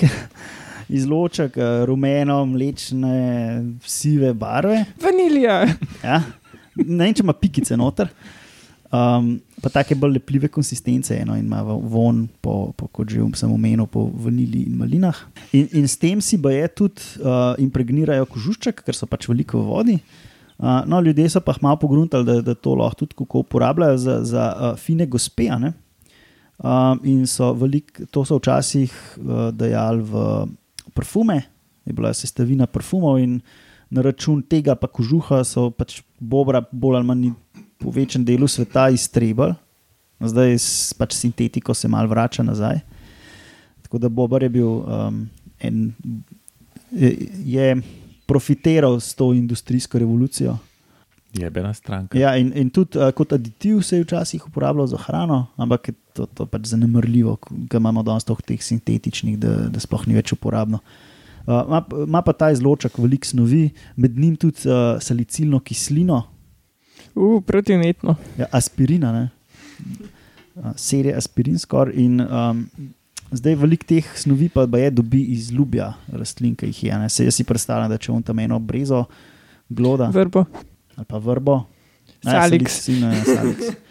izloček, 0.99 1.59
uh, 1.59 1.83
rumeno, 1.91 2.45
mlečne, 2.47 3.19
sive 3.83 4.31
barve. 4.39 4.85
Vanilija. 5.03 5.65
Ja. 6.05 6.23
Ne 6.79 7.09
vem, 7.09 7.17
če 7.19 7.27
ima 7.27 7.35
pikice 7.35 7.75
noter. 7.79 8.13
Um, 8.95 9.41
pa 9.59 9.73
take 9.75 9.97
bolj 9.99 10.21
lepljive 10.21 10.53
konsistence, 10.55 11.17
eno 11.19 11.35
in 11.35 11.49
ima 11.49 11.65
von, 11.67 12.29
po, 12.39 12.71
po, 12.79 12.87
kot 12.95 13.11
že 13.11 13.19
sem 13.35 13.51
omenil, 13.51 13.89
po 13.91 14.07
vanilji 14.07 14.69
in 14.69 14.79
malinah. 14.79 15.19
In, 15.51 15.67
in 15.81 15.89
s 15.91 15.99
tem 15.99 16.23
si 16.23 16.39
baje 16.39 16.69
tudi 16.79 17.03
uh, 17.25 17.59
impregnirajo 17.59 18.29
kožušček, 18.31 18.85
ker 18.87 18.95
so 18.95 19.11
pač 19.11 19.27
veliko 19.27 19.59
v 19.59 19.67
vodi. 19.67 19.97
Uh, 20.63 20.85
no, 20.87 21.01
ljudje 21.03 21.33
so 21.33 21.43
pa 21.43 21.57
malo 21.59 21.81
pogruntali, 21.83 22.23
da, 22.29 22.39
da 22.39 22.55
to 22.55 22.77
lahko 22.79 23.03
tudi 23.03 23.19
kako 23.19 23.43
uporabljajo 23.43 23.99
za, 23.99 24.21
za 24.23 24.45
uh, 24.55 24.77
fine 24.79 25.11
gospe. 25.11 25.51
ne. 25.59 25.73
Um, 26.59 27.01
in 27.03 27.27
so 27.27 27.53
velik, 27.53 27.99
to 28.11 28.23
so 28.25 28.39
včasih 28.39 28.93
uh, 29.19 29.51
dajali 29.51 30.03
v 30.07 30.13
parfume, 30.95 31.43
je 31.85 31.93
bila 31.93 32.15
sestavina 32.15 32.67
parfumov, 32.71 33.19
in 33.19 33.41
na 33.91 34.03
račun 34.03 34.43
tega 34.43 34.77
pa 34.79 34.87
kožuha 34.87 35.43
so 35.45 35.69
pač 35.75 36.01
bobra 36.21 36.63
bolj 36.71 37.01
ali 37.01 37.07
manj 37.07 37.33
po 37.79 37.91
večjem 37.91 38.25
delu 38.25 38.49
sveta 38.49 38.87
iztrebali, 38.95 39.55
zdaj 40.23 40.55
s 40.55 40.95
pač 40.95 41.19
sintetiko 41.19 41.75
se 41.75 41.91
mal 41.91 42.07
vrača 42.07 42.47
nazaj. 42.47 42.81
Tako 43.83 43.99
da 43.99 44.09
Bobar 44.09 44.43
je 44.43 44.49
bil 44.49 44.71
um, 44.71 45.27
en, 45.61 45.93
je, 46.91 47.11
je 47.45 47.83
profitiral 48.27 49.01
s 49.01 49.15
to 49.15 49.33
industrijsko 49.35 49.99
revolucijo. 49.99 50.57
Jebena 51.35 51.73
stranka. 51.75 52.19
Ja, 52.19 52.37
in, 52.39 52.53
in 52.55 52.71
tudi 52.71 52.99
uh, 52.99 53.11
kot 53.17 53.33
aditiv 53.35 53.81
se 53.83 53.99
je 53.99 54.05
včasih 54.05 54.47
uporabljal 54.47 54.87
za 54.87 55.01
hrano, 55.07 55.47
ampak 55.57 55.89
je 55.89 55.95
to, 56.15 56.27
to 56.27 56.47
pač 56.47 56.69
zanemrljivo, 56.71 57.37
ker 57.71 57.81
imamo 57.83 58.05
danes 58.07 58.25
toliko 58.25 58.47
teh 58.47 58.63
sintetičnih, 58.63 59.39
da, 59.43 59.57
da 59.73 59.83
sploh 59.83 60.07
ni 60.07 60.15
več 60.15 60.33
uporabno. 60.37 60.79
Uh, 61.45 61.65
ima, 61.67 61.83
ima 62.07 62.23
pa 62.23 62.33
ta 62.33 62.53
izloček 62.55 63.01
veliko 63.03 63.27
snovi, 63.27 63.65
med 63.97 64.15
njim 64.19 64.39
tudi 64.41 64.69
uh, 64.71 65.03
salicilno 65.03 65.61
kislino, 65.61 66.23
Uh, 67.15 67.43
protivnetno. 67.43 68.17
ja, 68.39 68.47
aspirina, 68.51 69.13
ne? 69.13 69.29
uh, 70.55 70.65
serije 70.77 71.17
aspirin 71.17 71.59
skoraj. 71.59 71.95
In 71.97 72.21
um, 72.21 72.67
zdaj 73.31 73.55
veliko 73.55 73.87
teh 73.87 74.09
snovi 74.19 74.49
pa 74.49 74.67
je 74.79 74.91
dobi 74.91 75.23
iz 75.23 75.51
ljubja 75.53 75.93
rastlin, 76.13 76.57
ki 76.57 76.67
jih 76.67 76.85
je. 76.85 76.99
Ne? 76.99 77.09
Se 77.09 77.25
jaz 77.25 77.35
si 77.35 77.45
predstavljam, 77.45 77.91
da 77.91 77.99
če 77.99 78.13
on 78.13 78.23
tam 78.23 78.39
eno 78.39 78.59
brezo, 78.59 79.05
gloda 79.69 80.11
Vrbo. 80.15 80.45
Ali 80.97 81.07
pa 81.09 81.19
vrbo. 81.19 81.65
Ne, 82.25 82.33
Salix. 82.33 82.89
ja, 82.89 83.25
salix. 83.25 83.75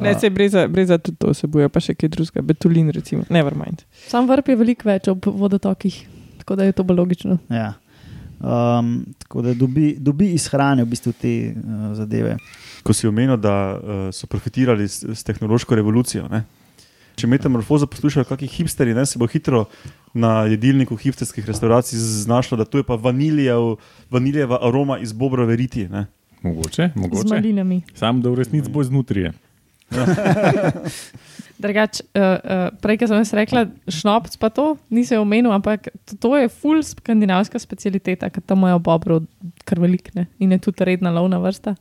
Ne, 0.00 0.14
se 0.20 0.30
breza, 0.30 0.68
breza 0.68 0.98
tudi 0.98 1.18
to 1.20 1.32
vsebuje, 1.34 1.68
pa 1.68 1.80
še 1.82 1.94
kaj 1.94 2.12
drugega, 2.14 2.42
betulin, 2.46 2.90
recimo. 2.94 3.26
Never 3.30 3.56
mind. 3.58 3.84
sam 4.08 4.28
vrp 4.28 4.48
je 4.52 4.56
veliko 4.56 4.88
več 4.88 5.08
ob 5.12 5.26
vodotokih, 5.26 5.98
tako 6.40 6.56
da 6.56 6.64
je 6.64 6.76
to 6.76 6.86
bolj 6.86 7.02
logično. 7.02 7.38
Ja. 7.52 7.74
Um, 8.42 9.04
tako 9.22 9.44
da 9.44 9.54
dobi, 9.54 9.92
dobi 10.00 10.32
iz 10.34 10.48
hrane 10.50 10.82
v 10.82 10.90
bistvu 10.90 11.12
te 11.14 11.34
uh, 11.52 11.92
zadeve. 11.94 12.34
Ko 12.82 12.96
si 12.96 13.06
omenil, 13.06 13.36
da 13.38 13.54
uh, 13.76 14.00
so 14.10 14.26
profitirali 14.26 14.88
s, 14.88 15.04
s 15.04 15.22
tehnološko 15.28 15.78
revolucijo. 15.78 16.26
Ne? 16.32 16.42
Če 17.14 17.28
metamorfozo 17.28 17.86
poslušajo, 17.86 18.26
kakšni 18.26 18.48
hipsteri, 18.50 18.96
ne, 18.96 19.04
se 19.06 19.20
bo 19.20 19.28
hitro 19.30 19.66
na 20.16 20.48
jedilniku 20.50 20.96
hipsterskih 20.98 21.46
restauracij 21.46 22.00
znašlo, 22.24 22.56
da 22.58 22.64
tu 22.64 22.80
je 22.80 22.88
pa 22.88 22.96
vaniljev, 22.98 23.76
vaniljeva 24.10 24.58
aroma 24.64 24.98
iz 24.98 25.12
bobrove 25.12 25.56
riti. 25.60 25.86
Ne? 25.92 26.06
Mogoče, 26.42 26.90
Z 26.94 27.00
mogoče. 27.00 27.28
malinami. 27.34 27.82
Sam, 27.94 28.22
da 28.22 28.30
v 28.30 28.40
resnici 28.42 28.70
bo 28.70 28.82
znotraj. 28.84 29.32
Drugač, 31.62 32.00
uh, 32.00 32.22
uh, 32.42 32.68
prej, 32.82 32.98
ko 32.98 33.06
sem 33.10 33.20
jaz 33.20 33.32
rekla, 33.36 33.66
šnopc 33.86 34.34
pa 34.40 34.48
to, 34.50 34.72
nisem 34.90 35.20
omenil, 35.22 35.52
ampak 35.54 35.92
to, 36.08 36.16
to 36.18 36.30
je 36.40 36.48
full 36.50 36.82
skandinavska 36.82 37.60
specialiteta, 37.62 38.30
ker 38.32 38.42
tam 38.42 38.64
imajo 38.64 38.80
bobrov 38.82 39.22
kar 39.68 39.78
velikne 39.82 40.26
in 40.42 40.56
je 40.56 40.58
tudi 40.64 40.88
redna 40.88 41.12
lovna 41.14 41.38
vrsta, 41.42 41.76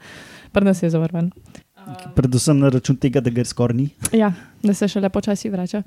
pa 0.52 0.62
nas 0.62 0.84
je 0.84 0.92
zavrven. 0.94 1.32
Predvsem 2.14 2.60
na 2.62 2.70
račun 2.70 2.94
tega, 3.02 3.24
da 3.26 3.34
ga 3.34 3.42
skoraj 3.48 3.78
ni. 3.80 3.88
Ja, 4.22 4.30
da 4.62 4.76
se 4.78 4.86
še 4.92 5.02
lepo 5.02 5.22
časi 5.24 5.50
vrača. 5.50 5.82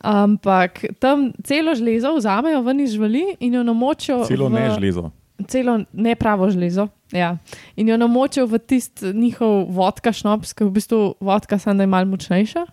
Ampak 0.00 0.86
tam 1.02 1.32
celo 1.44 1.74
železo 1.76 2.14
vzamejo 2.16 2.62
ven 2.64 2.80
iz 2.80 2.94
žvali 2.96 3.26
in 3.44 3.58
jo 3.58 3.66
namočijo. 3.66 4.22
Celo 4.30 4.48
v, 4.48 4.56
ne 4.56 4.70
železo. 4.72 5.10
Celo 5.48 5.80
ne 5.92 6.14
pravo 6.14 6.50
železo. 6.50 6.88
Ja. 7.12 7.36
In 7.76 7.88
jo 7.88 7.96
namočijo 7.96 8.46
v 8.46 8.58
tisti 8.58 9.12
njihov 9.12 9.66
vodka 9.74 10.12
šnops, 10.12 10.54
ki 10.54 10.64
je 10.64 10.68
v 10.68 10.74
bistvu 10.74 11.00
vodka, 11.20 11.58
samo 11.58 11.76
da 11.78 11.82
je 11.82 11.90
malo 11.90 12.10
močnejša. 12.10 12.64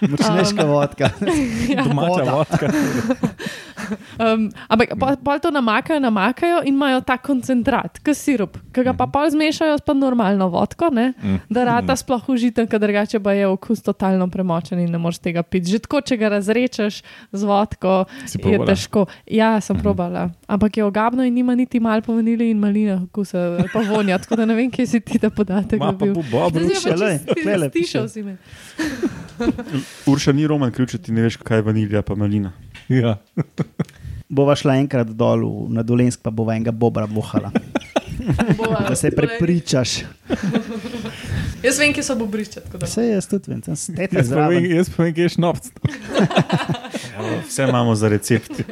Močnejša 0.00 0.64
vodka. 0.64 1.10
Ja. 1.70 1.84
Domača 1.84 2.22
vodka. 2.32 2.66
Um, 4.20 4.50
ampak 4.68 4.94
pa, 4.98 5.16
pa 5.16 5.38
to 5.38 5.50
namakajo, 5.50 5.98
namakajo 6.00 6.60
in 6.62 6.74
imajo 6.74 7.00
ta 7.00 7.16
koncentrat, 7.18 7.98
kot 8.04 8.16
sirup, 8.16 8.58
ki 8.74 8.84
ga 8.86 8.92
pa 8.94 9.08
pol 9.10 9.30
zmešajo 9.32 9.78
s 9.80 9.84
pa 9.84 9.96
normalno 9.96 10.46
vodko, 10.52 10.90
ne? 10.94 11.12
da 11.50 11.64
rata 11.66 11.96
sploh 11.98 12.28
užiten, 12.30 12.68
ker 12.70 12.78
drugače 12.78 13.20
pa 13.20 13.32
je 13.34 13.48
okus 13.50 13.82
totalno 13.82 14.28
premočen 14.30 14.78
in 14.78 14.92
ne 14.92 15.00
moreš 15.00 15.18
tega 15.24 15.42
piti. 15.42 15.72
Že 15.72 15.82
tako, 15.86 16.02
če 16.06 16.20
ga 16.20 16.30
razrečeš 16.36 17.00
z 17.32 17.42
vodko, 17.48 18.04
je 18.30 18.60
težko. 18.68 19.06
Ja, 19.26 19.56
sem 19.64 19.78
probala, 19.80 20.28
ampak 20.46 20.76
je 20.76 20.84
ogabno 20.86 21.26
in 21.26 21.34
nima 21.34 21.54
niti 21.58 21.80
malo 21.80 22.04
po 22.04 22.14
vanili 22.14 22.50
in 22.50 22.60
malina 22.62 23.00
okusa, 23.02 23.58
ali 23.58 23.68
pa 23.72 23.82
vonja, 23.82 24.20
tako 24.22 24.38
da 24.42 24.46
ne 24.46 24.54
vem, 24.54 24.70
kje 24.70 24.86
si 24.86 25.00
ti 25.00 25.18
ta 25.18 25.30
podatek 25.34 25.80
Ma 25.80 25.92
pa 25.92 26.06
dobil. 26.06 26.14
bo 26.14 26.22
Bob 26.30 26.54
Zdaj 26.54 26.68
si 26.68 26.74
Ruše, 26.74 26.90
pa 26.90 27.04
lej, 27.04 27.18
čisto 27.18 27.42
tlele 27.42 27.70
piše. 27.70 27.86
stišal 27.86 28.08
si 28.08 28.22
me. 28.22 28.36
Urša 30.06 30.32
ni 30.32 30.46
roman 30.46 30.72
če 30.72 30.98
ti 30.98 31.12
ne 31.12 31.22
veš, 31.26 31.36
kaj 31.44 31.58
je 31.58 31.66
vanilija, 31.66 32.02
pa 32.02 32.14
malina. 32.14 32.52
Ja. 32.88 33.18
Bova 34.30 34.54
šla 34.54 34.76
enkrat 34.78 35.08
dol 35.18 35.42
na 35.74 35.82
Dolensk, 35.82 36.20
pa 36.22 36.30
bova 36.30 36.54
enega 36.54 36.70
bobra 36.70 37.04
vohala. 37.10 37.50
Da 38.88 38.94
se 38.94 39.10
prepričaš. 39.10 39.96
Jaz 41.64 41.78
vem, 41.78 41.92
kje 41.92 42.02
so 42.02 42.14
bobrišča. 42.16 42.62
Vse 42.80 43.02
jaz 43.04 43.26
tudi 43.28 43.50
vem, 43.52 43.60
tam 43.60 43.76
pa 43.76 44.06
vem, 44.06 44.24
zraven. 44.24 44.66
jaz 44.70 44.88
pa 44.94 45.02
vem, 45.02 45.14
kje 45.14 45.26
je 45.26 45.32
šnopc. 45.34 45.66
Vse 47.48 47.66
imamo 47.68 47.94
za 47.94 48.08
recept. 48.08 48.62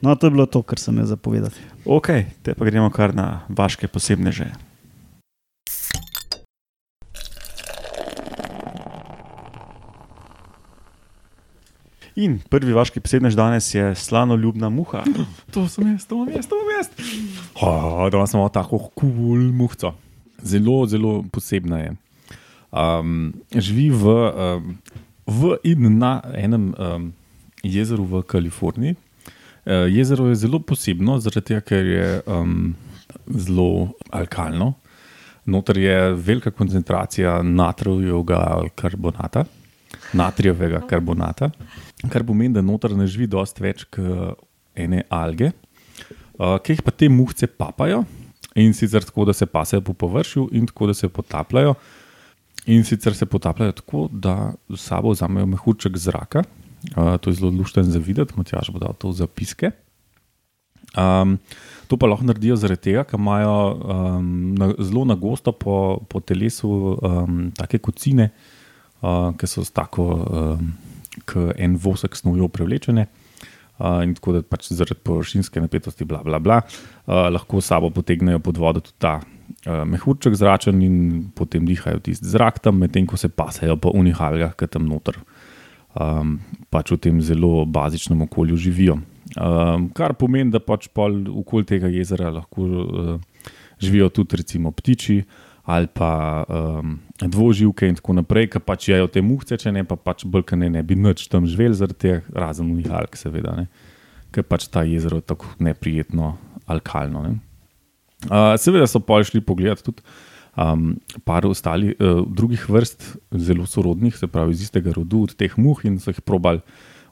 No, 0.00 0.14
to 0.14 0.26
je 0.26 0.30
bilo 0.30 0.46
to, 0.46 0.62
kar 0.62 0.80
sem 0.80 0.96
jaz 1.02 1.12
zapovedal. 1.12 1.52
Ok, 1.84 2.08
te 2.42 2.54
pa 2.54 2.64
gremo 2.64 2.88
kar 2.90 3.14
na 3.14 3.42
vaše 3.48 3.88
posebne 3.92 4.32
In 12.16 12.38
prvi 12.48 12.72
vaški 12.72 13.02
posebnež 13.04 13.34
danes 13.36 13.66
je 13.74 13.90
slanoljubna 13.94 14.70
muha. 14.72 15.02
To 15.54 15.66
sem 15.68 15.92
jaz, 15.92 16.06
to 16.08 16.24
sem 16.24 16.36
jaz, 16.36 16.46
to 16.48 16.56
sem 16.56 16.70
jaz. 16.72 16.88
Oh, 17.60 18.06
danes 18.12 18.32
imamo 18.32 18.48
tako 18.48 18.78
kul 18.96 19.12
cool 19.12 19.42
muhco. 19.52 19.92
Zelo, 20.40 20.78
zelo 20.88 21.22
posebna 21.32 21.80
je. 21.82 21.90
Um, 22.72 23.34
živi 23.52 23.90
v, 23.92 24.14
um, 24.32 24.72
v 25.26 25.56
in 25.64 25.98
na 25.98 26.20
enem 26.32 26.72
um, 26.72 27.12
jezeru 27.62 28.04
v 28.04 28.22
Kaliforniji. 28.24 28.96
Uh, 29.66 29.84
jezero 29.90 30.28
je 30.30 30.40
zelo 30.40 30.60
posebno, 30.64 31.18
zaradi 31.20 31.52
tega, 31.52 31.60
ker 31.60 31.84
je 31.84 32.08
um, 32.26 32.74
zelo 33.28 33.92
alkalno. 34.08 34.72
Notor 35.46 35.78
je 35.78 36.14
velika 36.14 36.50
koncentracija 36.50 37.42
natrijevega 37.42 38.40
karbonata, 38.74 39.44
natrijevega 40.12 40.80
karbonata, 40.88 41.50
kar 42.04 42.24
pomeni, 42.26 42.54
da 42.54 42.62
notor 42.64 42.94
ne 42.96 43.06
živi 43.08 43.28
dosti 43.30 43.64
več 43.64 43.86
kot 43.92 44.42
ene 44.76 45.02
alge, 45.12 45.50
uh, 46.36 46.58
ki 46.60 46.76
jih 46.76 46.84
pa 46.84 46.92
te 46.92 47.08
muhce 47.08 47.48
papajo 47.48 48.02
in 48.56 48.74
sicer 48.76 49.04
tako, 49.04 49.24
da 49.28 49.34
se 49.36 49.48
pasejo 49.48 49.82
po 49.84 49.94
površju 49.96 50.50
in 50.56 50.68
tako, 50.68 50.90
da 50.92 50.94
se 50.94 51.08
potapljajo. 51.08 51.74
In 52.72 52.84
sicer 52.84 53.14
se 53.14 53.26
potapljajo 53.26 53.72
tako, 53.80 54.06
da 54.10 54.54
s 54.74 54.80
sabo 54.88 55.12
vzamejo 55.12 55.46
mehurček 55.46 55.96
zraka. 55.96 56.42
Uh, 56.96 57.16
to 57.20 57.30
je 57.30 57.40
zelo 57.40 57.50
lušten 57.50 57.84
za 57.84 57.98
videti, 57.98 58.34
Matjaž 58.36 58.70
bo 58.72 58.80
dal 58.80 58.96
to 58.98 59.12
v 59.12 59.18
zapiske. 59.20 59.72
Um, 60.96 61.36
to 61.88 61.98
pa 62.00 62.08
lahko 62.08 62.24
naredijo 62.24 62.56
zaradi 62.56 62.88
tega, 62.88 63.04
ker 63.04 63.20
imajo 63.20 63.56
um, 63.76 64.28
na, 64.56 64.70
zelo 64.80 65.04
na 65.04 65.14
gosto 65.14 65.52
po, 65.52 66.00
po 66.08 66.20
telesu 66.20 66.96
um, 66.96 67.50
take 67.56 67.78
kocine, 67.84 68.30
uh, 69.02 69.34
ki 69.36 69.50
so 69.50 69.64
tako 69.68 70.06
um, 70.16 70.72
en 71.56 71.76
vosek 71.80 72.16
snovjo 72.16 72.48
prevlečene. 72.48 73.06
Uh, 73.76 74.00
in 74.06 74.14
tako 74.16 74.32
da 74.32 74.40
pač 74.40 74.70
zaradi 74.72 75.02
površinske 75.04 75.60
napetosti, 75.60 76.06
bla, 76.08 76.22
bla, 76.24 76.38
bla, 76.40 76.62
uh, 76.64 77.26
lahko 77.28 77.60
sabo 77.60 77.90
potegnejo 77.92 78.40
pod 78.40 78.56
vodo 78.56 78.80
tudi 78.80 78.96
ta 79.04 79.18
uh, 79.20 79.82
mehurček 79.84 80.32
zračen 80.32 80.80
in 80.80 80.96
potem 81.36 81.66
dihajo 81.68 82.00
tisti 82.00 82.24
zrak 82.24 82.62
tam, 82.64 82.80
medtem 82.80 83.04
ko 83.04 83.20
se 83.20 83.28
pasajo 83.28 83.76
po 83.76 83.92
unih 83.92 84.22
algah, 84.24 84.54
ki 84.56 84.70
tam 84.72 84.88
noter 84.88 85.20
um, 86.00 86.38
pač 86.72 86.92
v 86.92 86.98
tem 87.00 87.20
zelo 87.20 87.66
bazičnem 87.68 88.24
okolju 88.24 88.56
živijo. 88.56 88.98
Um, 89.36 89.90
kar 89.96 90.14
pomeni, 90.16 90.52
da 90.54 90.62
pač 90.62 90.88
pol 90.94 91.26
okoli 91.42 91.66
tega 91.68 91.90
jezera 91.92 92.30
lahko 92.32 92.64
uh, 92.64 93.44
živijo 93.82 94.08
tudi 94.08 94.40
ptiči 94.80 95.24
ali 95.66 95.88
pa 95.92 96.44
um, 96.48 96.98
dvoživke 97.20 97.88
in 97.88 97.96
tako 97.96 98.16
naprej, 98.18 98.50
ki 98.52 98.60
pač 98.60 98.90
jejo 98.90 99.08
te 99.08 99.22
muhce, 99.24 99.56
če 99.56 99.72
ne 99.72 99.84
pa 99.88 99.96
pač 99.96 100.26
brkane 100.28 100.68
ne 100.72 100.82
bi 100.84 100.98
noč 100.98 101.26
tam 101.32 101.46
živeli, 101.48 101.76
zaradi 101.76 101.98
tega 102.02 102.20
razen 102.36 102.68
v 102.68 102.82
Nihalk, 102.82 103.16
seveda, 103.16 103.56
ker 104.34 104.44
pač 104.44 104.68
ta 104.68 104.84
jezero 104.84 105.22
je 105.22 105.28
tako 105.32 105.48
neprijetno 105.62 106.34
alkalno. 106.68 107.24
Ne? 107.24 107.36
Uh, 108.26 108.54
seveda 108.60 108.88
so 108.90 109.00
pol 109.00 109.24
šli 109.24 109.40
pogledati 109.44 109.86
tudi 109.86 110.04
um, 110.56 110.96
par 111.24 111.46
ostalih 111.48 111.96
uh, 111.96 112.24
drugih 112.28 112.68
vrst, 112.68 113.16
zelo 113.32 113.66
sorodnih, 113.68 114.16
se 114.16 114.28
pravi 114.28 114.56
iz 114.56 114.66
istega 114.68 114.92
rodu, 114.96 115.24
od 115.28 115.36
teh 115.36 115.56
muh 115.60 115.84
in 115.88 116.00
so 116.02 116.12
jih 116.12 116.20
probali 116.24 116.60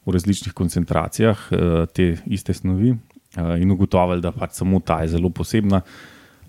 v 0.05 0.13
različnih 0.13 0.53
koncentracijah 0.57 1.49
uh, 1.49 1.85
te 1.89 2.17
iste 2.27 2.57
snovi 2.57 2.93
uh, 2.93 3.55
in 3.61 3.73
ugotovili, 3.73 4.25
da 4.25 4.33
pač 4.33 4.61
samo 4.61 4.81
ta 4.85 5.03
je 5.05 5.15
zelo 5.17 5.31
posebna. 5.33 5.81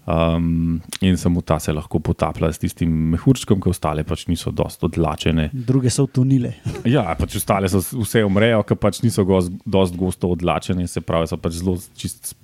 Um, 0.05 0.81
in 1.01 1.17
samo 1.17 1.41
ta 1.41 1.57
se 1.59 1.73
lahko 1.73 1.97
potaplja 1.99 2.51
s 2.53 2.61
tistim 2.61 2.91
mehurčkom, 3.09 3.57
ki 3.57 3.71
ostale 3.71 4.03
pač 4.05 4.27
niso 4.29 4.51
dosto 4.53 4.85
odlačene. 4.85 5.47
Druge 5.53 5.89
so 5.89 6.05
utonile. 6.05 6.53
Ja, 6.95 7.07
pač 7.17 7.39
ostale 7.39 7.69
so 7.71 7.81
vse 7.81 8.21
umrejo, 8.25 8.61
ker 8.69 8.77
pač 8.77 9.01
niso 9.01 9.25
dosto 9.25 9.97
gosto 9.97 10.29
odlačene, 10.29 10.85
se 10.87 11.01
pravi, 11.01 11.31
so 11.31 11.39
pač 11.41 11.57
zelo 11.57 11.79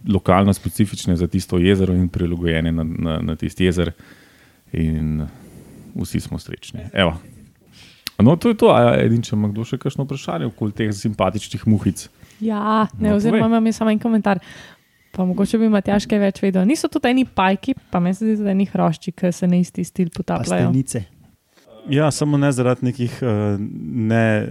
lokalno 0.09 0.53
specifične 0.57 1.13
za 1.19 1.29
tisto 1.29 1.61
jezero 1.61 1.93
in 1.93 2.09
prilagojene 2.09 2.73
na, 2.73 2.87
na, 2.87 3.19
na 3.29 3.37
tisti 3.37 3.69
jezer. 3.69 3.93
In 4.73 5.21
vsi 5.93 6.23
smo 6.23 6.39
srečni. 6.41 6.87
Evo. 6.93 7.13
No, 8.17 8.35
to 8.41 8.49
je 8.49 8.57
to. 8.57 8.73
Edin, 8.97 9.21
če 9.21 9.35
ima 9.35 9.49
kdo 9.51 9.65
še 9.67 9.77
kakšno 9.81 10.07
vprašanje 10.07 10.49
okoli 10.49 10.73
teh 10.77 10.89
simpatičnih 10.95 11.69
muhic? 11.69 12.07
Ja, 12.41 12.87
ne, 12.97 13.11
No, 13.11 13.15
oziroma 13.21 13.45
imam 13.45 13.73
samo 13.73 13.93
en 13.93 14.01
komentar. 14.01 14.41
Pa 15.11 15.25
mogoče 15.25 15.57
bi 15.59 15.69
Matjaš 15.69 16.05
kaj 16.07 16.19
več 16.19 16.41
vedel. 16.43 16.65
Niso 16.65 16.87
tudi 16.87 17.09
eni 17.11 17.25
pajki, 17.25 17.75
pa 17.91 17.99
meni 17.99 18.15
se 18.15 18.25
zdi, 18.29 18.43
da 18.43 18.51
eni 18.53 18.65
hrošči, 18.65 19.11
ki 19.11 19.31
se 19.31 19.47
na 19.47 19.59
isti 19.59 19.83
stil 19.83 20.09
potapljajo. 20.15 20.69
stenice. 20.69 21.03
Ja, 21.89 22.11
samo 22.13 22.37
ne 22.37 22.51
zaradi 22.53 22.85
nekih 22.85 23.15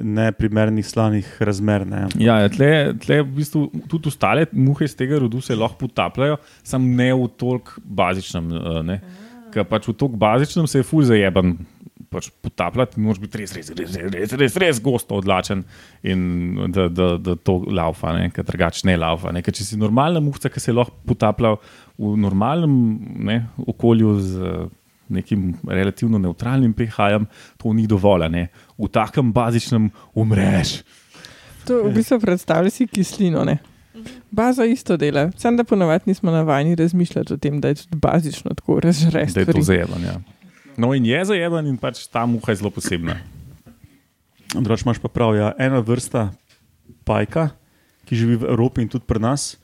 neprimernih 0.03 0.85
ne 0.85 0.89
slanih 0.89 1.29
razmer. 1.41 1.87
Ne. 1.87 2.07
Ja, 2.19 2.41
ja, 2.43 2.49
tle, 2.51 2.71
tle 2.99 3.21
v 3.23 3.29
bistvu 3.39 3.63
tudi 3.89 4.11
ostale 4.11 4.47
muhe 4.53 4.85
iz 4.85 4.97
tega 4.99 5.19
rodu 5.23 5.41
se 5.41 5.55
lahko 5.57 5.87
potapljajo, 5.87 6.41
samo 6.63 6.91
ne 6.97 7.13
v 7.15 7.29
toliko 7.39 7.81
bazičnem. 7.85 8.51
eh, 8.53 8.83
Ne? 8.83 9.01
Ker 9.55 9.65
pač 9.65 9.89
v 9.89 9.95
toliko 9.95 10.17
bazičnem 10.17 10.67
se 10.67 10.79
je 10.79 10.87
fulj 10.87 11.05
zajeben. 11.11 11.57
Pač 12.11 12.27
potapljati, 12.43 12.99
moraš 12.99 13.21
biti 13.23 13.39
res, 13.39 13.53
res, 13.55 13.69
res, 13.71 13.93
res, 13.95 14.09
res, 14.11 14.33
res, 14.35 14.57
res 14.59 14.81
gosto 14.83 15.21
odlačen 15.21 15.61
in 16.03 16.23
da, 16.75 16.89
da, 16.91 17.13
da 17.23 17.37
to 17.39 17.61
laufa, 17.71 18.17
ker 18.35 18.47
drugače 18.49 18.89
ne 18.89 18.97
laufa. 18.99 19.31
Ne? 19.31 19.45
Ker 19.47 19.55
če 19.55 19.69
si 19.69 19.79
normalna 19.79 20.19
muhca, 20.25 20.51
ki 20.51 20.63
se 20.63 20.75
lahko 20.75 20.97
potaplja 21.07 21.55
v 22.01 22.17
normalnem 22.19 22.75
ne, 23.31 23.37
okolju 23.63 24.17
z 24.27 24.51
nekim 25.11 25.53
relativno 25.69 26.19
neutralnim 26.19 26.75
pH-jem, 26.75 27.27
to 27.59 27.73
ni 27.75 27.87
dovolj. 27.91 28.27
Ne? 28.31 28.49
V 28.79 28.91
takem 28.91 29.31
bazičnem 29.35 29.91
umreš. 30.15 30.81
To 31.69 31.85
v 31.87 31.95
bistvu 31.95 32.21
predstavlja 32.23 32.73
si 32.75 32.89
kislino. 32.91 33.45
Ne? 33.47 33.61
Baza 34.31 34.65
isto 34.65 34.97
dela, 34.97 35.29
samo 35.37 35.57
da 35.57 35.65
ponovadi 35.65 36.11
nismo 36.11 36.31
navajeni 36.31 36.75
razmišljati 36.75 37.35
o 37.35 37.37
tem, 37.37 37.61
da 37.61 37.69
je 37.69 37.75
bazično 37.91 38.55
tako 38.55 38.81
razžreti. 38.81 39.33
da 39.33 39.41
je 39.41 39.47
to 39.47 39.63
zajeban. 39.63 40.03
Ja. 40.03 40.19
No, 40.81 40.95
in 40.97 41.05
je 41.05 41.21
zajeban, 41.29 41.67
in 41.69 41.77
pač 41.77 42.07
ta 42.09 42.25
muha 42.25 42.55
je 42.55 42.63
zelo 42.65 42.73
posebna. 42.73 43.21
Drugač 44.57 44.83
imaš 44.87 44.99
pa 44.99 45.13
prav, 45.13 45.37
ja, 45.37 45.53
ena 45.61 45.85
vrsta 45.85 46.31
pajka, 47.05 47.51
ki 48.09 48.17
živi 48.17 48.41
v 48.41 48.49
Evropi 48.49 48.81
in 48.83 48.89
tudi 48.89 49.05
pri 49.05 49.21
nas, 49.21 49.61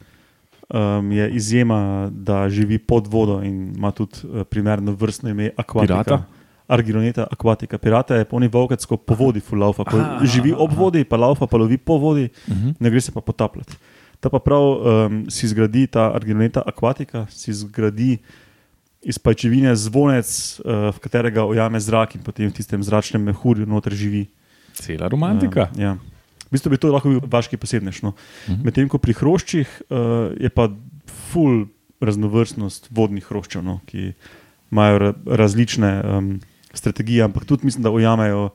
um, 0.69 1.09
je 1.11 1.25
izjema, 1.41 2.13
da 2.13 2.45
živi 2.53 2.79
pod 2.79 3.09
vodo 3.09 3.41
in 3.43 3.73
ima 3.75 3.91
tudi 3.97 4.29
uh, 4.29 4.45
primerno 4.45 4.93
vrstno 4.93 5.33
ime 5.33 5.51
akvatika. 5.57 6.05
Pirata? 6.05 6.23
Arginoneta 6.67 7.27
akvatika. 7.31 7.79
Pirata 7.79 8.19
je 8.19 8.27
poni 8.27 8.51
volkec, 8.53 8.83
ko 8.85 8.99
po 8.99 9.15
vodi 9.15 9.41
fulaufa, 9.41 9.87
ko 9.87 9.97
Aha, 10.03 10.27
živi 10.27 10.51
ob 10.53 10.75
vodi, 10.75 11.05
pa 11.07 11.17
laufa, 11.17 11.47
pa 11.47 11.57
lovi 11.57 11.79
po 11.79 11.97
vodi, 11.99 12.29
Uh 12.47 12.55
-huh. 12.55 12.75
ne 12.79 12.91
gre 12.91 13.01
se 13.01 13.13
pa 13.13 13.21
potapljati. 13.21 13.77
Ta 14.21 14.29
pa 14.29 14.39
prav 14.39 14.63
um, 14.63 15.31
si 15.31 15.49
zgradi 15.49 15.87
ta 15.87 16.11
arginoneta 16.15 16.63
akvatika, 16.67 17.27
si 17.31 17.53
zgradi 17.53 18.19
iz 19.07 19.17
pajčevine 19.17 19.71
zvonec, 19.73 20.27
uh, 20.61 20.91
v 20.91 20.99
katerega 20.99 21.47
ujame 21.47 21.79
zrak 21.79 22.15
in 22.15 22.23
potem 22.23 22.51
v 22.51 22.55
tistem 22.55 22.83
zračnem 22.83 23.23
mehurju 23.23 23.63
noter 23.65 23.95
živi. 23.95 24.27
Cela 24.75 25.07
romantika. 25.07 25.71
Ja, 25.73 25.95
ja. 25.95 26.15
V 26.47 26.53
bistvu 26.53 26.71
bi 26.71 26.77
to 26.77 26.91
lahko 26.91 27.09
bil 27.09 27.23
vaški 27.23 27.55
posebnež. 27.57 28.03
No. 28.03 28.13
Mhm. 28.47 28.61
Medtem 28.63 28.89
ko 28.89 28.99
pri 28.99 29.15
hroščih 29.15 29.67
uh, 29.87 30.35
je 30.35 30.51
pa 30.51 30.69
full 31.31 31.71
raznovrstnost 31.97 32.91
vodnih 32.91 33.25
hroščev, 33.25 33.63
no, 33.63 33.79
ki 33.85 34.13
imajo 34.69 34.99
ra 34.99 35.11
različne 35.39 35.91
um, 36.03 36.27
strategije, 36.71 37.23
ampak 37.25 37.47
tudi 37.47 37.65
mislim, 37.65 37.83
da 37.83 37.91
ujamejo 37.91 38.51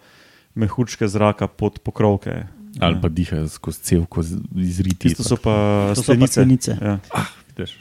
mehurčke 0.53 1.07
zraka 1.07 1.47
pod 1.47 1.79
pokrovke. 1.79 2.43
Ali 2.79 3.01
pa 3.01 3.09
dihajo 3.09 3.49
skozi 3.51 3.81
celko 3.83 4.21
z- 4.23 4.37
izriti. 4.55 5.09
Tisto 5.09 5.23
so 5.25 5.35
pa 5.35 5.55
To 5.91 5.95
so 5.95 6.05
pa 6.05 6.13
stenice. 6.13 6.33
stenice. 6.33 6.77
Ja, 6.77 6.99
Vidiš, 7.51 7.75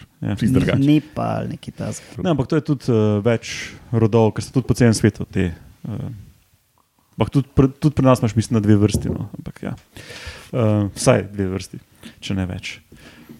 ja. 0.67 0.77
Ne 0.79 1.01
pa 1.15 1.29
ali 1.41 1.55
neki 1.55 1.73
tas. 1.73 2.03
Ne, 2.19 2.31
ampak 2.31 2.51
to 2.51 2.59
je 2.59 2.65
tudi 2.67 2.91
uh, 2.93 3.21
več 3.25 3.71
rodov, 3.93 4.33
ker 4.37 4.45
so 4.45 4.55
tudi 4.55 4.69
po 4.69 4.77
celem 4.79 4.95
svetu 4.97 5.27
te. 5.31 5.51
Uh, 5.87 6.11
ampak 7.17 7.33
tudi, 7.35 7.51
pr, 7.55 7.71
tudi 7.79 7.97
pri 7.99 8.09
nas 8.09 8.23
imaš, 8.23 8.37
mislim, 8.39 8.59
na 8.59 8.65
dve 8.65 8.77
vrsti. 8.83 9.13
No. 9.15 9.29
Ampak, 9.39 9.63
ja. 9.63 9.77
uh, 10.53 10.91
vsaj 10.97 11.29
dve 11.33 11.51
vrsti, 11.55 11.81
če 12.25 12.39
ne 12.39 12.49
več. 12.51 12.79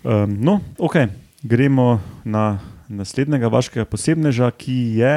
Um, 0.01 0.39
no, 0.41 0.61
ok, 0.79 1.03
gremo 1.43 1.99
na 2.25 2.61
naslednjega 2.91 3.51
vašega 3.53 3.85
posebneža, 3.91 4.51
ki 4.57 4.79
je 5.03 5.15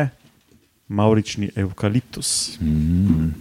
Maurični 0.93 1.49
eukaliptus. 1.58 2.60
Mm. 2.62 3.32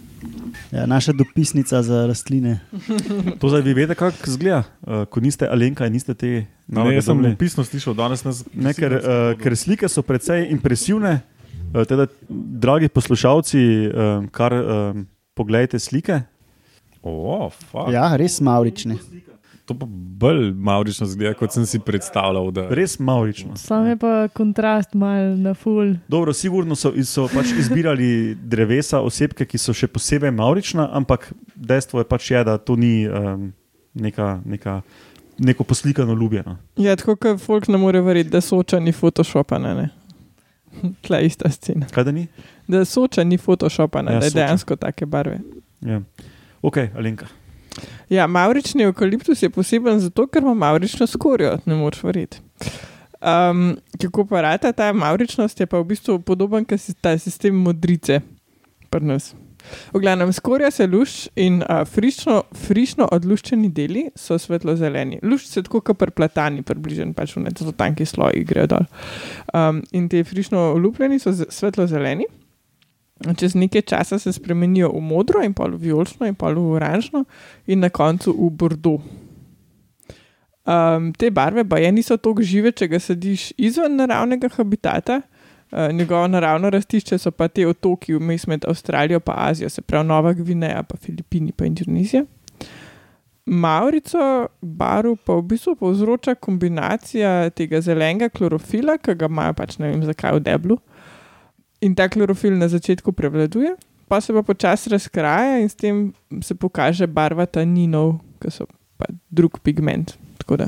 Ja, 0.71 0.85
naša 0.89 1.13
dopisnica 1.13 1.81
za 1.83 2.05
rastline. 2.07 2.59
To 3.39 3.49
zdaj 3.49 3.61
vi 3.61 3.73
veste, 3.73 3.95
kako 3.95 4.27
izgleda, 4.27 4.63
uh, 4.81 5.05
ko 5.09 5.21
niste 5.23 5.47
Alenka 5.47 5.87
in 5.87 5.93
niste 5.93 6.13
te 6.13 6.45
Ne, 6.67 6.85
jaz 6.95 7.09
sem 7.09 7.35
pisno 7.39 7.63
slišal, 7.67 7.93
danes 7.93 8.23
nas 8.23 8.43
Ne, 8.53 8.71
ker, 8.73 8.95
uh, 8.95 9.33
ker 9.39 9.55
slike 9.57 9.89
so 9.91 10.01
precej 10.05 10.47
impresivne. 10.51 11.19
Uh, 11.73 11.83
teda, 11.89 12.07
dragi 12.63 12.87
poslušalci, 12.87 13.63
um, 13.89 14.29
kar 14.31 14.53
um, 14.53 15.05
pogledajte 15.35 15.79
slike. 15.79 16.21
Oh, 17.03 17.51
fuck. 17.51 17.91
Ja, 17.91 18.07
res 18.15 18.39
maurične. 18.39 18.95
To 19.65 19.73
pa 19.79 19.85
bolj 20.19 20.49
maurično 20.59 21.05
zgleda, 21.07 21.37
kot 21.39 21.53
sem 21.55 21.65
si 21.65 21.79
predstavljal. 21.79 22.49
Da... 22.51 22.65
Res 22.75 22.97
maurično. 22.99 23.55
Sam 23.55 23.85
je 23.87 23.95
pa 23.97 24.27
kontrast 24.35 24.93
mal 24.93 25.37
na 25.39 25.53
full. 25.53 25.93
Dobro, 26.11 26.33
sigurno 26.35 26.75
so, 26.75 26.91
so 27.07 27.29
pač 27.31 27.53
izbirali 27.59 28.35
drevesa, 28.35 28.99
osebke, 28.99 29.47
ki 29.47 29.57
so 29.57 29.71
še 29.73 29.87
posebej 29.87 30.33
maurična, 30.35 30.89
ampak 30.91 31.29
dejstvo 31.55 32.03
je 32.03 32.07
pač, 32.09 32.27
je, 32.33 32.41
da 32.43 32.57
to 32.59 32.75
ni 32.75 33.07
um, 33.07 33.53
neka, 33.95 34.41
neka, 34.45 34.81
neko 35.39 35.63
poslikano 35.63 36.13
ljubljeno. 36.13 36.57
Ja, 36.75 36.97
tako 36.99 37.15
kot 37.15 37.39
folk 37.41 37.69
ne 37.71 37.79
more 37.79 38.01
verjeti, 38.03 38.33
da 38.35 38.41
soča 38.43 38.81
ni 38.83 38.91
photoshopana. 38.91 39.71
Ne? 39.79 39.89
Tla 41.07 41.17
je 41.23 41.29
ista 41.31 41.49
scena. 41.49 41.87
Kaj 41.93 42.03
da 42.03 42.11
ni? 42.11 42.25
Da 42.67 42.83
soča 42.85 43.23
ni 43.23 43.37
photoshopana, 43.39 44.11
Ja, 44.11 44.15
ja, 44.15 44.19
da 44.19 44.25
je 44.25 44.31
Soča. 44.31 44.39
dejansko 44.43 44.75
take 44.75 45.05
barve. 45.05 45.39
Ja. 45.81 46.01
Ok, 46.61 46.77
Alenka. 46.99 47.31
Ja, 48.09 48.27
maurični 48.27 48.83
eukaliptus 48.83 49.41
je 49.41 49.49
poseben 49.49 49.99
zato, 49.99 50.27
ker 50.27 50.41
ima 50.41 50.53
maurično 50.55 51.07
skorjo, 51.07 51.57
ne 51.65 51.75
moreš 51.75 52.03
verjeti. 52.03 52.41
Um, 53.21 53.69
kako 53.97 54.25
pa 54.25 54.41
rata 54.41 54.71
ta 54.71 54.93
mauričnost, 54.93 55.59
je 55.59 55.65
pa 55.65 55.79
v 55.79 55.85
bistvu 55.85 56.19
podoben 56.19 56.65
kot 56.65 56.79
si- 56.79 56.93
ta 56.93 57.17
sistem 57.17 57.55
modrice 57.55 58.19
pri 58.89 59.05
nas. 59.05 59.33
V 59.93 59.99
glavnem, 59.99 60.33
skorja 60.33 60.71
se 60.71 60.87
lušč 60.87 61.29
in 61.35 61.61
uh, 61.61 61.85
frišno, 61.87 62.41
frišno 62.53 63.07
odluščeni 63.11 63.69
deli 63.71 64.09
so 64.13 64.35
svetlo-zeleni. 64.35 65.21
Lušč 65.23 65.45
se 65.47 65.63
tako 65.63 65.79
kot 65.81 65.97
pri 65.97 66.11
platani, 66.11 66.61
približen, 66.61 67.13
pač 67.13 67.37
v 67.37 67.45
neki 67.45 67.63
zelo 67.63 67.71
tanki 67.71 68.05
sloji 68.05 68.43
grejo 68.43 68.67
dol. 68.67 68.85
Um, 69.53 69.79
in 69.91 70.09
te 70.09 70.23
frišno 70.23 70.73
olupljeni 70.73 71.15
so 71.19 71.31
z- 71.31 71.47
svetlo-zeleni. 71.49 72.27
Čez 73.23 73.55
nekaj 73.55 73.81
časa 73.87 74.19
se 74.19 74.33
spremenijo 74.35 74.89
v 74.91 74.99
modro, 75.01 75.43
in 75.43 75.53
pol 75.55 75.77
v 75.77 75.87
vijolično, 75.87 76.27
in 76.27 76.35
pol 76.35 76.57
v 76.59 76.73
oranžno, 76.75 77.23
in 77.67 77.79
na 77.79 77.89
koncu 77.89 78.33
v 78.35 78.49
bordo. 78.51 78.97
Um, 80.63 81.11
te 81.13 81.31
barve 81.31 81.63
pa 81.67 81.77
je 81.77 81.91
niso 81.91 82.17
tako 82.17 82.43
žive, 82.43 82.71
če 82.71 82.87
ga 82.87 82.99
sadiš 82.99 83.51
izven 83.57 83.95
naravnega 83.99 84.47
habitata. 84.57 85.21
Uh, 85.73 85.89
njegovo 85.91 86.27
naravno 86.27 86.69
rastišče 86.69 87.17
so 87.17 87.31
pa 87.31 87.47
te 87.47 87.65
otoki 87.67 88.13
vmes 88.13 88.47
med 88.47 88.65
Avstralijo 88.67 89.19
in 89.19 89.33
Azijo, 89.35 89.69
se 89.69 89.81
pravi 89.81 90.07
Nova 90.07 90.33
Gvineja, 90.33 90.83
pa 90.83 90.97
Filipini 90.97 91.53
in 91.59 91.65
Indonezija. 91.65 92.25
Maurico 93.45 94.47
barv 94.61 95.17
pa 95.25 95.35
v 95.35 95.41
bistvu 95.41 95.75
povzroča 95.75 96.35
kombinacija 96.35 97.49
tega 97.49 97.81
zelenega 97.81 98.29
klorofila, 98.29 98.97
ki 98.97 99.15
ga 99.15 99.27
imajo 99.27 99.53
pač 99.53 99.77
ne 99.79 99.89
vem 99.91 100.03
zakaj 100.03 100.37
v 100.37 100.43
deblu. 100.45 100.77
In 101.83 101.95
ta 101.95 102.07
klorofil 102.07 102.55
na 102.55 102.69
začetku 102.71 103.11
prevladuje, 103.11 103.75
pa 104.07 104.21
se 104.21 104.33
pa 104.33 104.43
počasi 104.45 104.93
razkraja 104.93 105.59
in 105.59 105.69
s 105.69 105.75
tem 105.75 106.13
se 106.41 106.55
pokaže 106.55 107.07
barva 107.07 107.45
taninov, 107.45 108.21
ki 108.39 108.51
so 108.51 108.67
pa 108.97 109.09
drug 109.27 109.59
pigment. 109.59 110.15
Tako 110.39 110.57
da, 110.63 110.67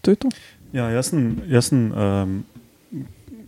to 0.00 0.14
je 0.14 0.16
to. 0.16 0.28
Ja, 0.72 0.88
jaz 0.92 1.12
sem, 1.12 1.36
jaz 1.50 1.68
sem 1.68 1.90
um, 1.92 2.38